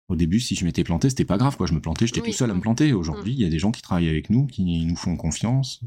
[0.08, 1.66] Au début, si je m'étais planté, c'était pas grave, quoi.
[1.66, 2.92] Je me plantais, j'étais tout seul à me planter.
[2.92, 5.80] Aujourd'hui, il y a des gens qui travaillent avec nous, qui nous font confiance.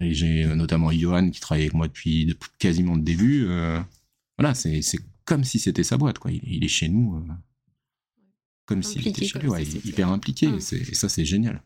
[0.00, 3.46] et j'ai notamment Johan qui travaille avec moi depuis, depuis quasiment le début.
[4.38, 4.80] voilà, c'est
[5.26, 6.30] comme si c'était sa boîte, quoi.
[6.30, 7.32] Il, est chez nous, euh,
[8.64, 9.50] comme s'il était chez lui,
[9.84, 10.46] hyper impliqué.
[10.46, 10.56] Hum.
[10.56, 11.62] Et, ça, c'est génial.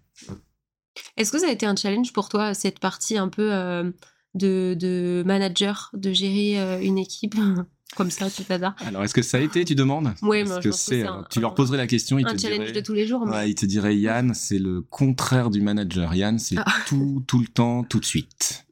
[1.17, 3.91] Est-ce que ça a été un challenge pour toi, cette partie un peu euh,
[4.35, 7.35] de, manager, de gérer euh, une équipe
[7.97, 10.13] comme ça, tout hasard Alors, est-ce que ça a été, tu demandes?
[10.23, 11.05] Oui, moi, que c'est.
[11.31, 13.27] Tu leur poserais la question, ils un te challenge de tous les jours.
[13.27, 13.51] Mais...
[13.51, 16.15] il te dirait Yann, c'est le contraire du manager.
[16.15, 16.73] Yann, c'est ah.
[16.87, 18.67] tout, tout le temps, tout de suite.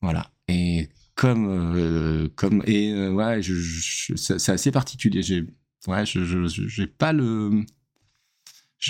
[0.00, 0.30] Voilà.
[0.48, 5.44] Et comme euh, comme et euh, ouais je, c'est assez particulier j'ai
[5.86, 7.64] ouais je j'ai pas le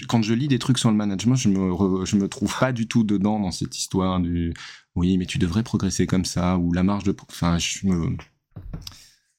[0.09, 2.87] quand je lis des trucs sur le management je me je me trouve pas du
[2.87, 4.55] tout dedans dans cette histoire du
[4.95, 8.17] oui mais tu devrais progresser comme ça ou la marge de enfin je me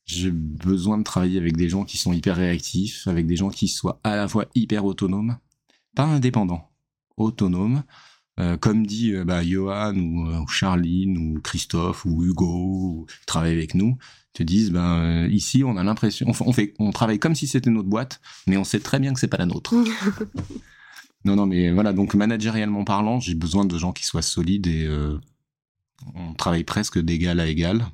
[0.06, 3.68] j'ai besoin de travailler avec des gens qui sont hyper réactifs avec des gens qui
[3.68, 5.38] soient à la fois hyper autonomes
[5.96, 6.72] pas indépendants
[7.18, 7.84] autonomes
[8.40, 13.06] euh, comme dit euh, bah, Johan ou, euh, ou, Charline ou Christophe ou Hugo ou,
[13.06, 13.96] qui travaillent avec nous,
[14.34, 17.90] te disent ben ici on a l'impression on, fait on travaille comme si c'était notre
[17.90, 19.76] boîte, mais on sait très bien que c'est pas la nôtre.
[21.26, 24.90] non non mais voilà donc managérialement parlant, j'ai besoin de gens qui soient solides et
[26.16, 27.86] on travaille presque d'égal à égal.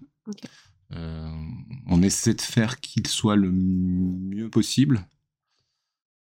[0.91, 5.06] on essaie de faire qu'il soit le mieux possible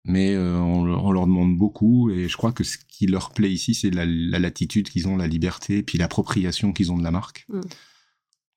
[0.05, 3.73] mais euh, on, leur demande beaucoup et je crois que ce qui leur plaît ici,
[3.73, 7.45] c'est la, latitude qu'ils ont, la liberté, puis l'appropriation qu'ils ont de la marque.
[7.49, 7.61] Mm.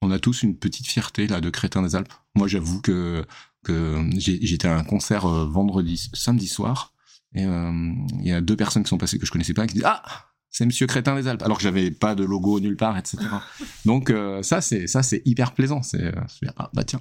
[0.02, 2.12] On a tous une petite fierté là de Crétin des Alpes.
[2.34, 3.24] Moi, j'avoue que
[3.64, 6.94] que j'étais à un concert euh, vendredi, samedi soir,
[7.32, 9.74] et euh, il y a deux personnes qui sont passées que je connaissais pas qui
[9.74, 12.96] disent ah c'est Monsieur Crétin des Alpes, alors que j'avais pas de logo nulle part,
[12.96, 13.18] etc.
[13.84, 14.12] Donc
[14.42, 15.82] ça c'est ça c'est hyper plaisant.
[15.82, 16.14] C'est
[16.56, 17.00] ah bah tiens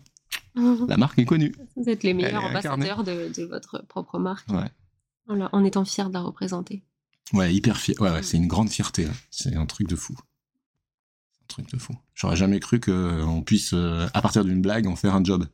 [0.88, 1.54] la marque est connue.
[1.76, 4.48] Vous êtes les meilleurs ambassadeurs de, votre propre marque.
[5.28, 6.84] En, étant fier de la représenter.
[7.34, 7.96] Ouais, hyper fier.
[8.02, 9.08] Ouais, c'est une grande fierté.
[9.30, 10.14] C'est un truc de fou.
[10.14, 11.94] Un truc de fou.
[12.14, 15.46] J'aurais jamais cru qu'on puisse, euh, à partir d'une blague, en faire un job.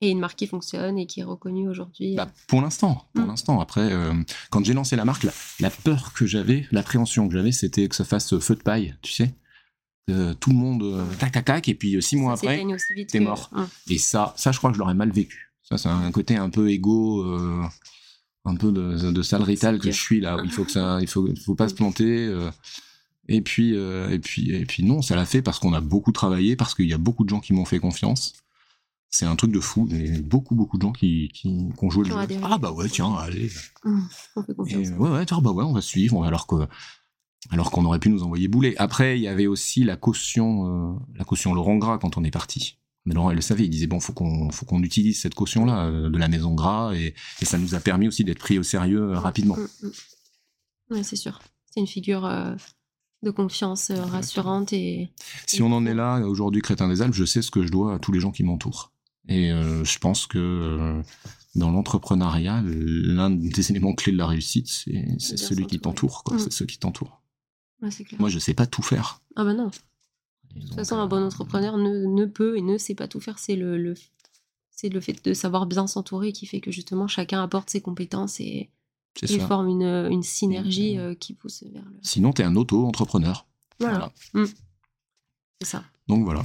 [0.00, 2.14] Et une marque qui fonctionne et qui est reconnue aujourd'hui.
[2.14, 3.28] Bah, pour l'instant, pour mm.
[3.28, 3.60] l'instant.
[3.60, 4.14] Après, euh,
[4.50, 5.26] quand j'ai lancé la marque,
[5.58, 9.12] la peur que j'avais, l'appréhension que j'avais, c'était que ça fasse feu de paille, tu
[9.12, 9.34] sais.
[10.40, 12.64] Tout le monde euh, tac tac tac et puis euh, six mois après
[13.10, 13.50] t'es mort.
[13.90, 15.52] et ça ça je crois que je l'aurais mal vécu.
[15.62, 17.62] Ça c'est un côté un peu égo euh,
[18.46, 21.08] un peu de, de sale rital que je suis là il faut que ça il
[21.08, 22.34] faut faut pas se planter
[23.28, 26.56] et puis et puis et puis non ça l'a fait parce qu'on a beaucoup travaillé
[26.56, 28.32] parce qu'il y a beaucoup de gens qui m'ont fait confiance
[29.10, 31.48] c'est un truc de fou il y a beaucoup beaucoup de gens qui qui,
[31.80, 33.50] ont joué le jeu ah bah ouais tiens allez
[33.84, 34.00] mmh,
[34.36, 34.88] on fait confiance.
[34.98, 36.68] ouais ouais bah ouais on va suivre alors que
[37.50, 38.74] alors qu'on aurait pu nous envoyer bouler.
[38.78, 42.30] Après, il y avait aussi la caution, euh, la caution Laurent Gras quand on est
[42.30, 42.78] parti.
[43.04, 45.86] Mais Laurent, elle le savait, il disait bon, faut qu'on, faut qu'on utilise cette caution-là
[45.86, 49.12] euh, de la maison Gras et, ça nous a permis aussi d'être pris au sérieux
[49.12, 49.56] euh, rapidement.
[49.56, 49.90] Mm, mm.
[50.90, 51.40] Oui, c'est sûr.
[51.70, 52.22] C'est une figure
[53.22, 55.10] de confiance rassurante et.
[55.46, 57.94] Si on en est là aujourd'hui, Crétin des Alpes, je sais ce que je dois
[57.94, 58.90] à tous les gens qui m'entourent.
[59.28, 61.02] Et je pense que
[61.54, 64.68] dans l'entrepreneuriat, l'un des éléments clés de la réussite,
[65.18, 66.36] c'est celui qui t'entoure, quoi.
[66.36, 66.40] Mm.
[66.40, 67.22] C'est ceux qui t'entourent.
[68.18, 69.20] Moi, je sais pas tout faire.
[69.36, 69.70] Ah bah non.
[70.54, 73.38] de toute façon, un bon entrepreneur ne, peut et ne sait pas tout faire.
[73.38, 73.94] C'est le,
[74.70, 78.40] c'est le fait de savoir bien s'entourer qui fait que justement chacun apporte ses compétences
[78.40, 78.70] et,
[79.46, 81.98] forme une, synergie euh, qui pousse vers le.
[82.02, 83.46] Sinon, tu es un auto-entrepreneur.
[83.80, 84.12] Voilà.
[84.34, 84.44] Mm.
[85.60, 85.84] C'est ça.
[86.08, 86.44] Donc voilà.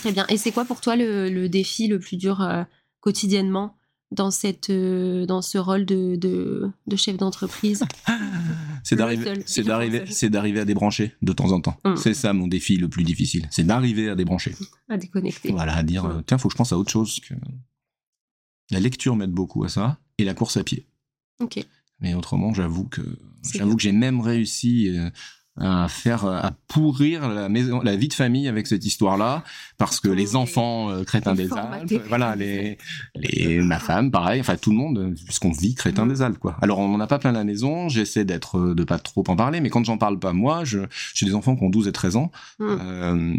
[0.00, 0.26] Très bien.
[0.28, 2.64] Et c'est quoi pour toi le, défi le plus dur euh,
[3.00, 3.76] quotidiennement
[4.10, 7.84] dans cette euh, dans ce rôle de, de, chef d'entreprise?
[8.84, 11.96] C'est d'arriver à débrancher de temps en temps mm.
[11.96, 14.54] c'est ça mon défi le plus difficile c'est d'arriver à débrancher
[14.88, 17.34] à déconnecter voilà à dire tiens faut que je pense à autre chose que
[18.70, 20.86] la lecture m'aide beaucoup à ça et la course à pied.
[21.40, 21.64] Ok.
[22.00, 23.02] Mais autrement, j'avoue que
[23.52, 25.10] j'avoue que j'ai même réussi euh,
[25.60, 29.42] à faire à pourrir la maison, la vie de famille avec cette histoire-là,
[29.76, 31.52] parce que les enfants euh, crétins des.
[31.52, 32.78] Alpes, voilà les
[33.14, 36.12] les ma femme, pareil, enfin tout le monde, euh, puisqu'on vit crétin Mhm.
[36.12, 36.56] des Alpes quoi.
[36.62, 39.24] Alors on en a pas plein à la maison, j'essaie d'être euh, de pas trop
[39.28, 40.80] en parler, mais quand j'en parle pas moi, je
[41.14, 42.78] j'ai des enfants qui ont 12 et 13 ans, Mhm.
[42.80, 43.34] euh,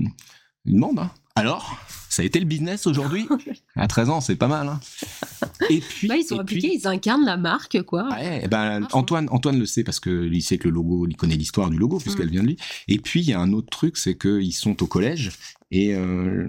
[0.66, 1.00] ils demandent.
[1.00, 1.12] hein.
[1.36, 1.78] Alors,
[2.20, 3.26] ça a été le business aujourd'hui
[3.78, 4.68] À 13 ans, c'est pas mal.
[4.68, 4.80] Hein.
[5.70, 8.10] Et puis, Bah, ils sont puis- appliqués, ils incarnent la marque, quoi.
[8.10, 9.00] Ouais, eh ben, Vachement.
[9.00, 11.78] Antoine, Antoine le sait parce que il sait que le logo, il connaît l'histoire du
[11.78, 12.32] logo puisqu'elle Mm.
[12.32, 12.58] vient de lui.
[12.90, 15.32] Et puis il y a un autre truc, c'est qu'ils sont au collège
[15.72, 16.46] et euh,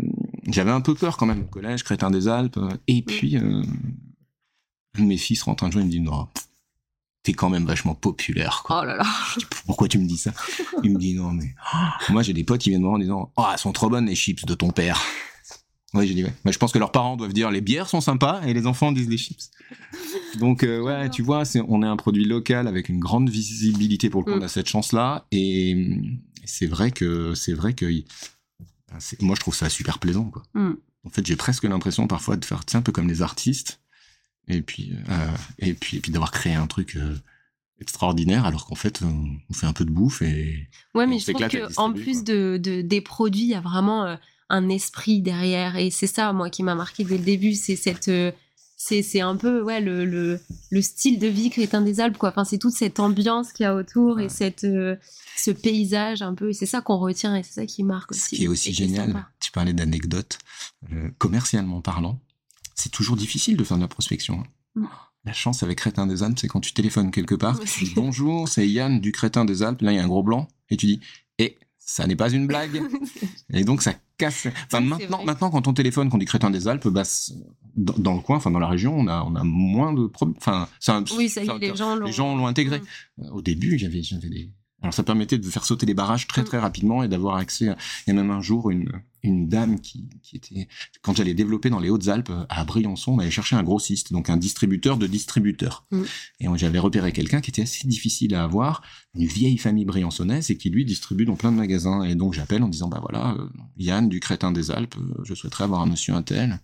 [0.48, 2.56] j'avais un peu peur quand même au collège, crétin des Alpes.
[2.56, 2.68] Mm.
[2.88, 3.62] Et puis euh,
[4.98, 6.26] mes fils rentre un jour, il me dit non,
[7.22, 8.62] t'es quand même vachement populaire.
[8.64, 8.80] Quoi.
[8.82, 9.04] Oh là là.
[9.34, 10.32] Je dis, Pourquoi tu me dis ça?
[10.82, 12.12] Il me dit non mais oh.
[12.12, 14.06] moi j'ai des potes qui viennent me voir en disant oh elles sont trop bonnes
[14.06, 15.00] les chips de ton père.
[15.92, 16.32] Ouais, j'ai dit ouais.
[16.44, 18.92] Mais je pense que leurs parents doivent dire les bières sont sympas et les enfants
[18.92, 19.50] disent les chips.
[20.38, 24.08] Donc euh, ouais, tu vois, c'est, on est un produit local avec une grande visibilité
[24.10, 24.42] pour le coup, Mm.
[24.42, 25.98] on a cette chance-là et
[26.44, 27.86] c'est vrai que c'est vrai que
[29.20, 30.42] moi je trouve ça super plaisant quoi.
[30.54, 30.72] Mm.
[31.04, 33.80] En fait, j'ai presque l'impression parfois de faire un peu comme les artistes
[34.48, 37.16] et puis euh, et puis et puis d'avoir créé un truc euh,
[37.80, 41.48] extraordinaire alors qu'en fait on, fait un peu de bouffe et Ouais, mais je trouve
[41.48, 44.16] que en plus de, de- des produits, il y a vraiment euh,
[44.50, 45.76] un esprit derrière.
[45.76, 47.54] Et c'est ça, moi, qui m'a marqué dès le début.
[47.54, 48.08] C'est cette.
[48.08, 48.32] euh,
[48.82, 52.16] c'est, c'est un peu ouais, le, le, le style de vie crétin des Alpes.
[52.16, 52.30] Quoi.
[52.30, 54.96] Enfin, c'est toute cette ambiance qu'il y a autour et cette, euh,
[55.36, 56.48] ce paysage un peu.
[56.48, 58.20] Et c'est ça qu'on retient et c'est ça qui marque aussi.
[58.22, 60.38] Ce qui est aussi génial, tu parlais d'anecdotes,
[60.94, 62.18] euh, commercialement parlant,
[62.74, 64.40] c'est toujours difficile de faire de la prospection.
[64.40, 64.46] hein.
[64.76, 64.86] Mm.
[65.26, 68.48] La chance avec Crétin des Alpes, c'est quand tu téléphones quelque part, tu dis bonjour,
[68.48, 70.86] c'est Yann du Crétin des Alpes, là il y a un gros blanc, et tu
[70.86, 71.00] dis,
[71.38, 72.80] et ça n'est pas une blague.
[73.52, 73.92] et donc ça
[74.26, 77.02] Enfin, maintenant, maintenant, quand on téléphone, qu'on dit Crétin des Alpes, bah,
[77.76, 80.36] dans, dans le coin, enfin dans la région, on a, on a moins de problèmes.
[80.38, 81.74] Enfin, un- Oui, ça y est, les
[82.12, 82.46] gens l'ont.
[82.46, 82.78] intégré.
[82.80, 83.22] Mm.
[83.24, 84.50] Euh, Au début, j'avais, j'avais des.
[84.82, 87.68] Alors, ça permettait de faire sauter les barrages très très rapidement et d'avoir accès.
[87.68, 87.76] À...
[88.06, 88.90] Il y a même un jour une
[89.22, 90.68] une dame qui, qui était
[91.02, 94.36] quand j'allais développer dans les Hautes-Alpes à Briançon, on allait chercher un grossiste, donc un
[94.36, 95.84] distributeur de distributeurs.
[95.90, 96.02] Mm.
[96.40, 98.82] Et j'avais repéré quelqu'un qui était assez difficile à avoir,
[99.14, 102.02] une vieille famille briançonnaise et qui lui distribue dans plein de magasins.
[102.04, 105.34] Et donc j'appelle en disant bah voilà, euh, Yann du Crétin des Alpes, euh, je
[105.34, 106.60] souhaiterais avoir un monsieur un tel.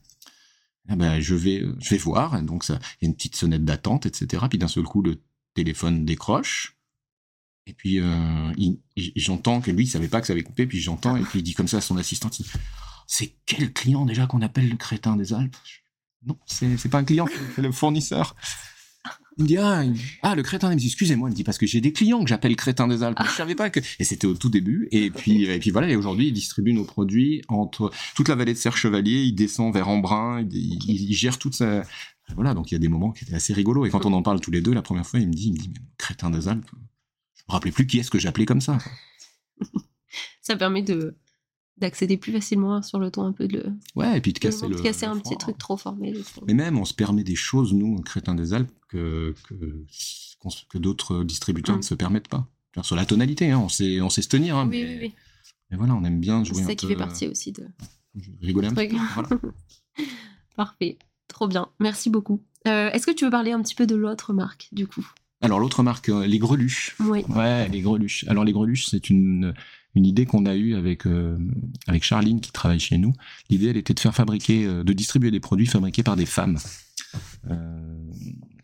[0.89, 2.37] Ah ben, je vais, euh, je vais voir.
[2.37, 4.45] Et donc, ça, il y a une petite sonnette d'attente, etc.
[4.49, 5.21] Puis d'un seul coup, le
[5.55, 6.76] téléphone décroche.
[7.67, 8.53] Et puis, euh,
[9.17, 10.67] j'entends que lui, il savait pas que ça avait coupé.
[10.67, 12.41] Puis j'entends, et puis il dit comme ça à son assistante,
[13.07, 15.57] c'est quel client déjà qu'on appelle le crétin des Alpes?
[16.27, 18.35] Non, c'est c'est pas un client, c'est le fournisseur.
[19.39, 19.85] Il me dit, ah,
[20.23, 22.29] ah, le crétin, me dit, excusez-moi, il me dit, parce que j'ai des clients que
[22.29, 23.19] j'appelle crétin des Alpes.
[23.23, 24.89] Je savais pas que, et c'était au tout début.
[24.93, 28.55] Et puis, et puis voilà, et aujourd'hui, il distribue nos produits entre toute la vallée
[28.55, 31.83] de Serre-Chevalier, il descend vers Embrun, il, gère toute sa,
[32.35, 33.85] voilà, donc il y a des moments qui étaient assez rigolos.
[33.85, 35.53] Et quand on en parle tous les deux, la première fois, il me dit, il
[35.53, 36.71] me dit, mais crétin des Alpes,
[37.49, 38.79] me rappelais plus qui est-ce que j'appelais comme ça.
[40.43, 41.17] Ça permet de
[41.79, 44.67] d'accéder plus facilement sur le ton un peu de le, Ouais, et puis de casser
[44.67, 44.81] de le.
[44.83, 45.31] casser le un froid.
[45.31, 46.45] petit truc trop trouve.
[46.47, 51.75] Mais même, on se permet des choses, nous, crétins des Alpes, que, que, d'autres distributeurs
[51.77, 51.81] Mm.
[51.81, 52.47] ne se permettent pas.
[52.83, 54.57] Sur la tonalité, hein, on, sait, on sait se tenir.
[54.57, 55.15] Hein, Oui, mais, oui, oui.
[55.71, 57.63] mais voilà, on aime bien jouer C'est un ça qui peu, fait partie aussi de.
[57.65, 58.97] euh, rigoler un petit peu.
[59.15, 59.29] Voilà.
[60.57, 60.99] Parfait.
[61.29, 61.69] Trop bien.
[61.81, 62.43] Merci beaucoup.
[62.69, 65.07] Euh, Est-ce que tu veux parler un petit peu de l'autre marque, du coup?
[65.41, 66.97] Alors, l'autre marque, euh, les greluches.
[67.01, 67.25] Oui.
[67.29, 68.25] Ouais, les greluches.
[68.29, 69.55] Alors, les greluches, c'est une,
[69.97, 71.39] une idée qu'on a eue avec, euh,
[71.89, 73.15] avec Charline qui travaille chez nous.
[73.49, 76.59] L'idée, elle était de faire fabriquer, euh, de distribuer des produits fabriqués par des femmes.
[77.51, 77.81] Euh,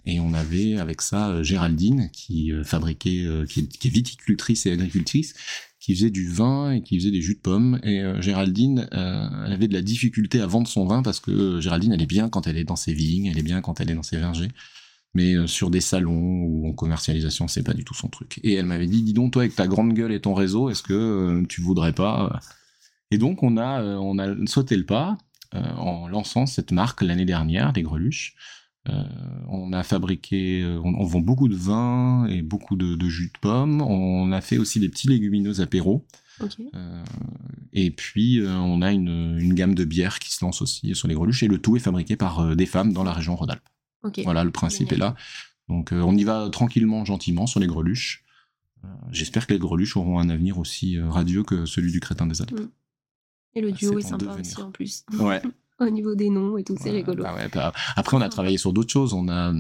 [0.05, 5.35] et on avait avec ça Géraldine qui fabriquait, qui, est, qui est viticultrice et agricultrice,
[5.79, 7.79] qui faisait du vin et qui faisait des jus de pommes.
[7.85, 12.03] Et Géraldine, elle avait de la difficulté à vendre son vin parce que Géraldine, elle
[12.03, 14.03] est bien quand elle est dans ses vignes, elle est bien quand elle est dans
[14.03, 14.51] ses vergers.
[15.15, 18.41] Mais euh, sur des salons ou en commercialisation, c'est pas du tout son truc.
[18.43, 20.83] Et elle m'avait dit, dis donc, toi, avec ta grande gueule et ton réseau, est-ce
[20.83, 22.39] que euh, tu voudrais pas euh
[23.11, 25.19] Et donc, on a, on a sauté le pas
[25.55, 28.35] en lançant cette marque l'année dernière, des greluches.
[28.89, 29.05] Euh,
[29.49, 33.39] on a fabriqué, on, on vend beaucoup de vin et beaucoup de, de jus de
[33.41, 33.81] pommes.
[33.83, 36.05] On a fait aussi des petits légumineux apéros.
[36.75, 37.05] Euh,
[37.73, 41.07] et puis, euh, on a une, une gamme de bières qui se lance aussi sur
[41.07, 41.43] les greluches.
[41.43, 43.69] Et le tout est fabriqué par des femmes dans la région Rhône-Alpes.
[44.25, 45.15] Voilà, le principe est là.
[45.69, 48.25] Donc, euh, on y va tranquillement, gentiment sur les greluches.
[48.85, 52.27] Euh, J'espère que les greluches auront un avenir aussi euh, radieux que celui du crétin
[52.27, 52.61] des Alpes.
[53.55, 54.41] Et le duo c'est est sympa devenir.
[54.41, 55.05] aussi en plus.
[55.19, 55.41] Ouais.
[55.79, 57.25] Au niveau des noms et tout, c'est rigolo.
[57.25, 59.15] bah ouais, bah, après, on a travaillé sur d'autres choses.
[59.15, 59.53] On a,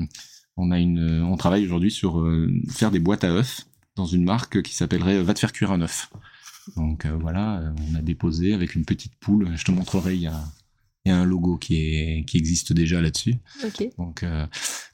[0.57, 4.25] on a une, on travaille aujourd'hui sur euh, faire des boîtes à œufs dans une
[4.25, 6.11] marque qui s'appellerait Va te faire cuire un œuf.
[6.77, 9.51] Donc euh, voilà, on a déposé avec une petite poule.
[9.57, 10.41] Je te montrerai, il y a,
[11.05, 13.35] il y a un logo qui, est, qui existe déjà là-dessus.
[13.65, 13.89] Ok.
[13.99, 14.47] Donc, euh,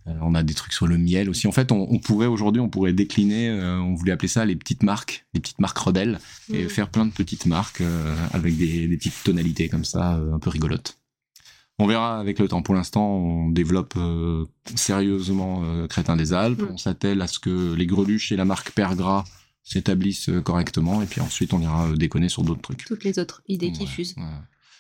[0.06, 1.46] on a des trucs sur le miel aussi.
[1.46, 5.26] En fait, on, pourrait aujourd'hui, on pourrait décliner, on voulait appeler ça les petites marques,
[5.34, 6.18] les petites marques rebelles,
[6.50, 6.68] et mm.
[6.70, 7.82] faire plein de petites marques
[8.32, 10.98] avec des, petites tonalités comme ça, un peu rigolotes.
[11.78, 12.62] On verra avec le temps.
[12.62, 13.98] Pour l'instant, on développe
[14.74, 16.62] sérieusement Crétin des Alpes.
[16.62, 16.72] Mm.
[16.72, 19.24] On s'attelle à ce que les greluches et la marque Père Gras
[19.62, 22.86] s'établissent correctement, et puis ensuite on ira déconner sur d'autres trucs.
[22.86, 24.16] Toutes les autres idées qui fusent.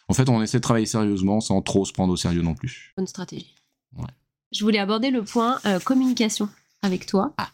[0.08, 2.94] En fait, on essaie de travailler sérieusement sans trop se prendre au sérieux non plus.
[2.96, 3.54] Bonne stratégie.
[4.52, 6.48] Je voulais aborder le point euh, communication
[6.80, 7.34] avec toi.
[7.36, 7.50] Ah,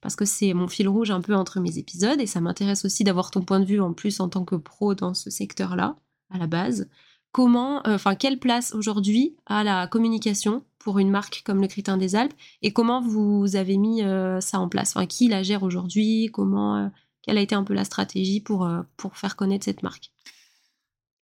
[0.00, 3.04] Parce que c'est mon fil rouge un peu entre mes épisodes et ça m'intéresse aussi
[3.04, 5.94] d'avoir ton point de vue en plus en tant que pro dans ce secteur-là,
[6.30, 6.88] à la base.
[7.30, 11.96] Comment, euh, enfin, quelle place aujourd'hui a la communication pour une marque comme le Crétin
[11.96, 14.96] des Alpes et comment vous avez mis euh, ça en place?
[14.96, 16.30] Enfin, qui la gère aujourd'hui?
[16.32, 16.90] Comment,
[17.22, 20.10] quelle a été un peu la stratégie pour, pour faire connaître cette marque?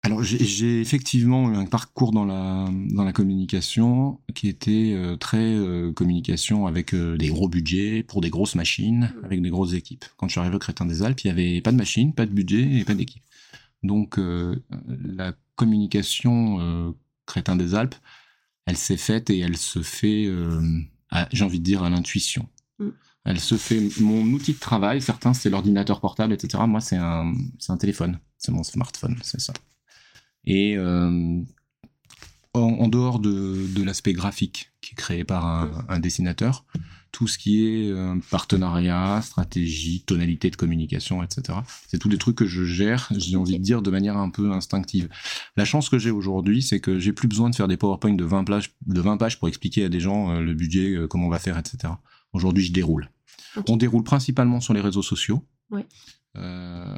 [0.04, 5.38] Alors j'ai effectivement eu un parcours dans la dans la communication qui était euh, très
[5.38, 9.24] euh, communication avec euh, des gros budgets pour des grosses machines mmh.
[9.24, 10.04] avec des grosses équipes.
[10.18, 12.26] Quand je suis arrivé au Crétin des Alpes, il y avait pas de machine, pas
[12.26, 13.22] de budget et pas d'équipe.
[13.82, 16.94] Donc la communication
[17.26, 17.94] Crétin des Alpes,
[18.66, 20.30] elle s'est faite et elle se fait,
[21.32, 22.46] j'ai envie de dire à l'intuition.
[22.78, 22.88] Mmh.
[23.24, 25.00] Elle se fait mon outil de travail.
[25.00, 26.62] Certains c'est l'ordinateur portable, etc.
[26.66, 29.54] Moi c'est un c'est un téléphone, c'est mon smartphone, c'est ça.
[30.46, 31.40] Et euh,
[32.52, 36.64] en, dehors de, de l'aspect graphique qui est créé par un, un, dessinateur,
[37.10, 41.58] tout ce qui est euh, partenariat, stratégie, tonalité de communication, etc.
[41.88, 44.52] C'est tous des trucs que je gère, j'ai envie de dire, de manière un peu
[44.52, 45.08] instinctive.
[45.56, 48.24] La chance que j'ai aujourd'hui, c'est que j'ai plus besoin de faire des PowerPoint de
[48.24, 51.30] 20 pages, de 20 pages pour expliquer à des gens euh, le budget, comment on
[51.30, 51.94] va faire, etc.
[52.32, 53.10] Aujourd'hui, je déroule.
[53.68, 55.46] On déroule principalement sur les réseaux sociaux.
[55.70, 55.86] Ouais.
[56.36, 56.96] Euh,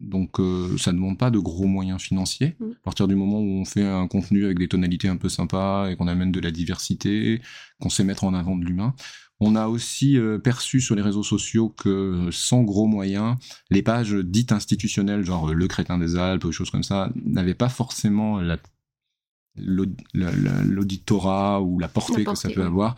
[0.00, 2.56] donc euh, ça ne demande pas de gros moyens financiers.
[2.58, 2.70] Mm.
[2.72, 5.90] À partir du moment où on fait un contenu avec des tonalités un peu sympas
[5.90, 7.40] et qu'on amène de la diversité,
[7.80, 8.94] qu'on sait mettre en avant de l'humain,
[9.40, 13.36] on a aussi euh, perçu sur les réseaux sociaux que sans gros moyens,
[13.70, 17.70] les pages dites institutionnelles, genre le crétin des Alpes ou choses comme ça, n'avaient pas
[17.70, 18.40] forcément
[19.56, 22.96] l'auditorat ou la portée, que ça peut avoir.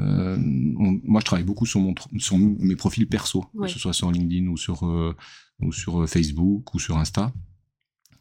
[0.00, 4.10] Euh, moi, je travaille beaucoup sur, mon, sur mes profils perso, que ce soit sur
[4.10, 5.14] LinkedIn ou sur, euh,
[5.60, 7.32] ou sur euh, Facebook ou sur Insta.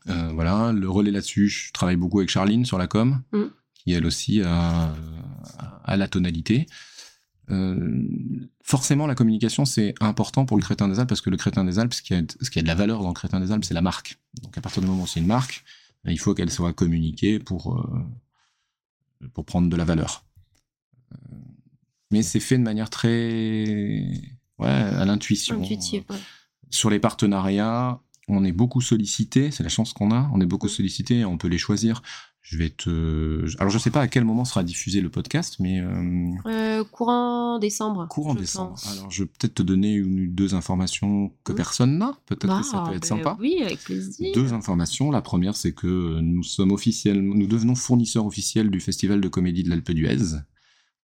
[0.06, 3.44] voilà, le relais là-dessus, je travaille beaucoup avec Charline sur la com, mm.
[3.74, 4.94] qui elle aussi a,
[5.84, 6.66] a la tonalité.
[8.64, 11.80] forcément, la communication, c'est important pour le Crétin des Alpes, parce que le Crétin des
[11.80, 13.66] Alpes, ce qui a, ce qui a de la valeur dans le Crétin des Alpes,
[13.66, 14.20] c'est la marque.
[14.44, 15.64] Donc à partir du moment où c'est une marque,
[16.06, 17.86] il faut qu'elle soit communiquée pour,
[19.34, 20.26] pour prendre de la valeur
[22.12, 24.04] mais c'est fait de manière très
[24.60, 25.62] ouais, à l'intuition.
[26.70, 30.70] Sur les partenariats, on est beaucoup sollicité, c'est la chance qu'on a, on est beaucoup
[30.70, 32.02] sollicité, on peut les choisir.
[32.42, 33.46] Je vais te.
[33.60, 35.82] Alors, je sais pas à quel moment sera diffusé le podcast, mais.
[35.82, 36.32] Euh...
[36.48, 38.08] Euh, courant décembre.
[38.08, 38.76] Courant décembre.
[38.92, 42.18] Alors, je vais peut-être te donner une ou deux informations que personne n'a.
[42.26, 43.38] Peut-être que ça peut être bah, sympa.
[43.40, 44.32] Oui, avec plaisir.
[44.34, 45.12] Deux informations.
[45.12, 49.62] La première, c'est que nous sommes officiellement, nous devenons fournisseurs officiels du Festival de comédie
[49.62, 50.40] de l'Alpe d'Huez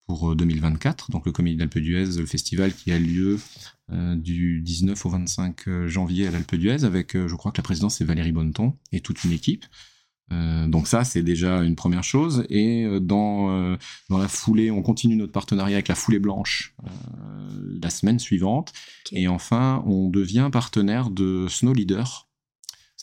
[0.05, 1.07] pour 2024.
[1.09, 3.39] Euh, Donc le Comédie d'Alpe d'Huez, le festival qui a lieu
[3.91, 7.63] euh, du 19 au 25 euh, janvier à l'Alpe d'Huez, avec, je crois que la
[7.63, 9.65] présidence c'est Valérie Bonneton et toute une équipe.
[10.31, 12.45] donc ça, c'est déjà une première chose.
[12.49, 13.77] Et dans,
[14.09, 16.75] dans la foulée, on continue notre partenariat avec la Foulée Blanche
[17.81, 18.73] la semaine suivante.
[19.11, 22.27] Et enfin, on devient partenaire de Snow Leader,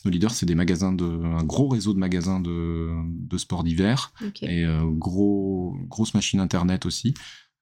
[0.05, 4.13] nos leaders, c'est des magasins de, un gros réseau de magasins de, de sport d'hiver
[4.41, 7.13] et euh, gros, grosse machine internet aussi,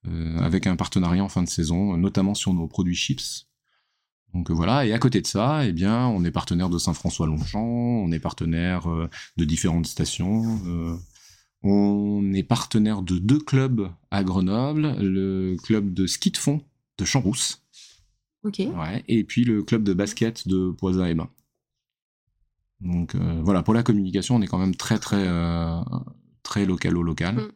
[0.07, 3.47] euh, avec un partenariat en fin de saison, notamment sur nos produits chips.
[4.33, 7.63] Donc euh, voilà, et à côté de ça, eh bien, on est partenaire de Saint-François-Longchamp,
[7.63, 8.87] on est partenaire
[9.37, 10.59] de différentes stations.
[11.63, 16.61] on est partenaire de deux clubs à Grenoble, le club de ski de fond
[16.97, 17.61] de Champs-Rousse.
[18.43, 21.29] Ouais, et puis le club de basket de Poisson et Bain.
[22.81, 25.81] Donc euh, voilà, pour la communication, on est quand même très très euh,
[26.43, 27.35] très local au local.
[27.35, 27.51] Mm.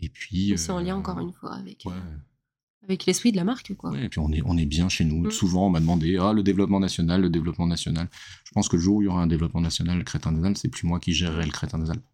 [0.00, 1.84] Et puis c'est en lien euh, encore une fois avec
[2.82, 3.92] avec l'esprit de la marque quoi.
[3.98, 5.26] et puis on est on est bien chez nous.
[5.26, 5.30] Mm.
[5.30, 8.08] Souvent on m'a demandé ah le développement national, le développement national.
[8.44, 10.44] Je pense que le jour où il y aura un développement national, le Crétin des
[10.44, 12.04] Alpes, c'est plus moi qui gérerai le Crétin des Alpes.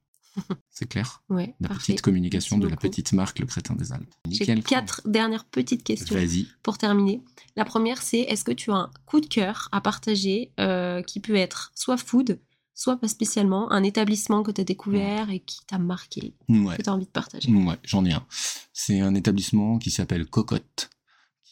[0.70, 1.54] C'est clair Ouais.
[1.60, 4.12] La petite communication de la petite marque Le Crétin des Alpes.
[4.30, 6.16] J'ai quatre dernières petites questions
[6.62, 7.22] pour terminer.
[7.56, 11.20] La première, c'est est-ce que tu as un coup de cœur à partager euh, qui
[11.20, 12.40] peut être soit food,
[12.74, 16.90] soit pas spécialement, un établissement que tu as découvert et qui t'a marqué, que tu
[16.90, 17.50] as envie de partager?
[17.52, 18.26] Ouais, j'en ai un.
[18.72, 20.90] C'est un établissement qui s'appelle Cocotte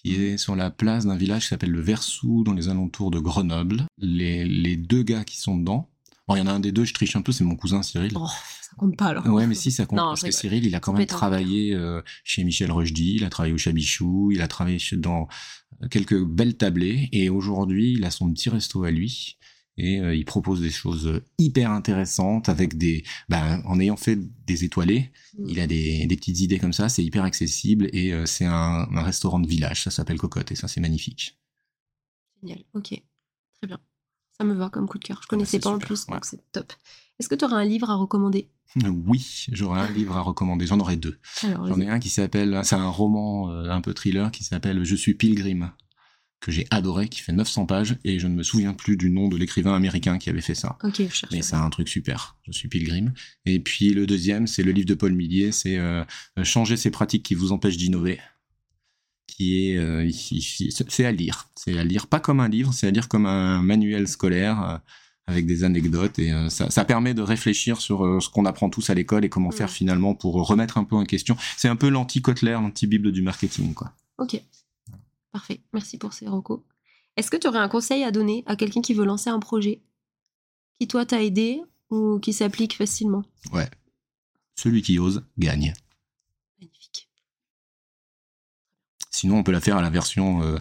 [0.03, 3.21] qui est sur la place d'un village qui s'appelle le Versou, dans les alentours de
[3.21, 3.87] Grenoble.
[3.99, 5.92] Les, les deux gars qui sont dedans,
[6.37, 8.13] il y en a un des deux, je triche un peu, c'est mon cousin Cyril.
[8.15, 8.27] Oh,
[8.61, 9.27] ça compte pas alors.
[9.27, 9.99] Ouais, mais si, ça compte.
[9.99, 13.55] parce que Cyril, il a quand même travaillé euh, chez Michel Rojdi, il a travaillé
[13.55, 15.29] au Chabichou, il a travaillé dans
[15.91, 19.39] quelques belles tablées, et aujourd'hui, il a son petit resto à lui
[19.79, 24.65] et euh, il propose des choses hyper intéressantes avec des bah, en ayant fait des
[24.65, 25.49] étoilés mm.
[25.49, 28.53] il a des, des, petites idées comme ça c'est hyper accessible et euh, c'est un,
[28.93, 31.39] un, restaurant de village ça s'appelle Cocotte et ça c'est magnifique
[32.43, 33.81] génial ok très bien
[34.43, 36.73] ça me va comme coup de cœur je connaissais pas en plus donc c'est top
[37.23, 38.49] est-ce que tu aurais un livre à recommander?
[39.07, 40.67] Oui, j'aurais un livre à recommander.
[40.67, 41.19] J'en aurais deux.
[41.41, 44.97] J'en ai un qui s'appelle, c'est un roman euh, un peu thriller qui s'appelle Je
[44.97, 45.71] suis Pilgrim
[46.41, 49.29] que j'ai adoré, qui fait 900 pages, et je ne me souviens plus du nom
[49.29, 50.77] de l'écrivain américain qui avait fait ça.
[50.83, 51.31] Ok, je cherche.
[51.31, 52.37] Mais c'est un truc super.
[52.49, 53.13] Je suis pilgrim.
[53.47, 56.03] Et puis le deuxième, c'est le livre de Paul Millier, c'est euh,
[56.43, 58.19] Changer ces pratiques qui vous empêchent d'innover
[59.27, 61.49] qui est euh, c'est à lire.
[61.55, 64.79] C'est à lire pas comme un livre c'est à lire comme un manuel scolaire euh,
[65.27, 68.95] avec des anecdotes et ça, ça, permet de réfléchir sur ce qu'on apprend tous à
[68.95, 71.37] l'école et comment faire finalement pour remettre un peu en question.
[71.57, 73.93] C'est un peu l'anti Kotler l'anti bible du marketing quoi.
[74.19, 74.43] Ok.
[75.31, 76.61] Parfait, merci pour ces recos.
[77.17, 79.83] Est-ce que tu aurais un conseil à donner à quelqu'un qui veut lancer un projet
[80.79, 81.61] qui, toi, t'a aidé
[81.91, 83.23] ou qui s'applique facilement?
[83.53, 83.69] Ouais.
[84.57, 85.75] Celui qui ose gagne.
[86.59, 87.09] Magnifique.
[89.23, 90.59] Sinon, on peut la faire à la version euh,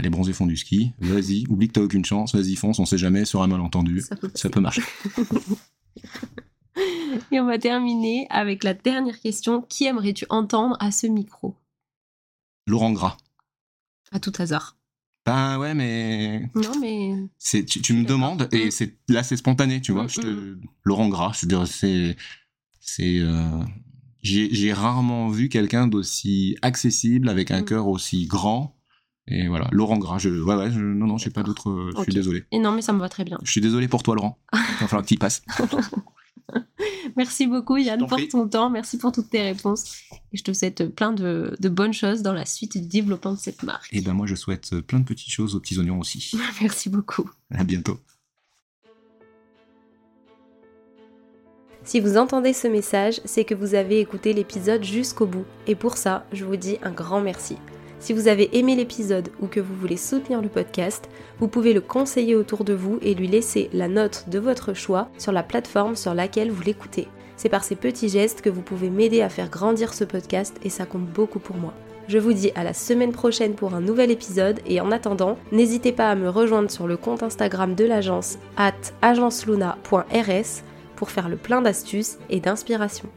[0.00, 0.94] les bronzés font du ski.
[1.00, 4.00] Vas-y, oublie que t'as aucune chance, vas-y, fonce, on sait jamais, sur un malentendu.
[4.00, 4.80] Ça Ça peut marcher.
[7.30, 9.60] Et on va terminer avec la dernière question.
[9.60, 11.58] Qui aimerais-tu entendre à ce micro?
[12.66, 13.18] Laurent Gras.
[14.12, 14.78] À tout hasard.
[15.26, 16.48] Ben ouais, mais.
[16.54, 17.16] Non, mais.
[17.36, 18.70] C'est, tu, me demandes, et mm.
[18.70, 20.04] c'est, là, c'est spontané, tu vois.
[20.04, 20.60] Mm, mm.
[20.84, 22.16] Laurent Gras, je dirais, c'est.
[22.80, 23.62] c'est euh,
[24.22, 28.76] j'ai, rarement vu quelqu'un d'aussi accessible, avec un cœur aussi grand.
[29.26, 32.12] Et voilà, Laurent Gras, je, ouais, ouais, je, non, non, j'ai pas d'autre, je suis
[32.12, 32.44] désolé.
[32.50, 33.38] Et non, mais ça me va très bien.
[33.44, 34.38] Je suis désolé pour toi, Laurent.
[34.52, 35.42] Il va falloir que tu passes.
[37.16, 40.02] Merci beaucoup Yann pour ton temps, merci pour toutes tes réponses.
[40.32, 43.62] Et je te souhaite plein de, bonnes choses dans la suite du développement de cette
[43.62, 43.88] marque.
[43.92, 46.32] Et ben moi je souhaite plein de petites choses aux petits oignons aussi.
[46.60, 47.28] merci beaucoup.
[47.50, 47.98] À bientôt.
[51.90, 55.44] Si vous entendez ce message, c'est que vous avez écouté l'épisode jusqu'au bout.
[55.66, 57.56] Et pour ça, je vous dis un grand merci.
[57.98, 61.08] Si vous avez aimé l'épisode ou que vous voulez soutenir le podcast,
[61.40, 65.08] vous pouvez le conseiller autour de vous et lui laisser la note de votre choix
[65.18, 67.08] sur la plateforme sur laquelle vous l'écoutez.
[67.36, 70.70] C'est par ces petits gestes que vous pouvez m'aider à faire grandir ce podcast et
[70.70, 71.74] ça compte beaucoup pour moi.
[72.06, 75.90] Je vous dis à la semaine prochaine pour un nouvel épisode et en attendant, n'hésitez
[75.90, 80.69] pas à me rejoindre sur le compte Instagram de l'agence at agenceluna.rs
[81.00, 83.08] pour faire le plein d'astuces et d'inspiration.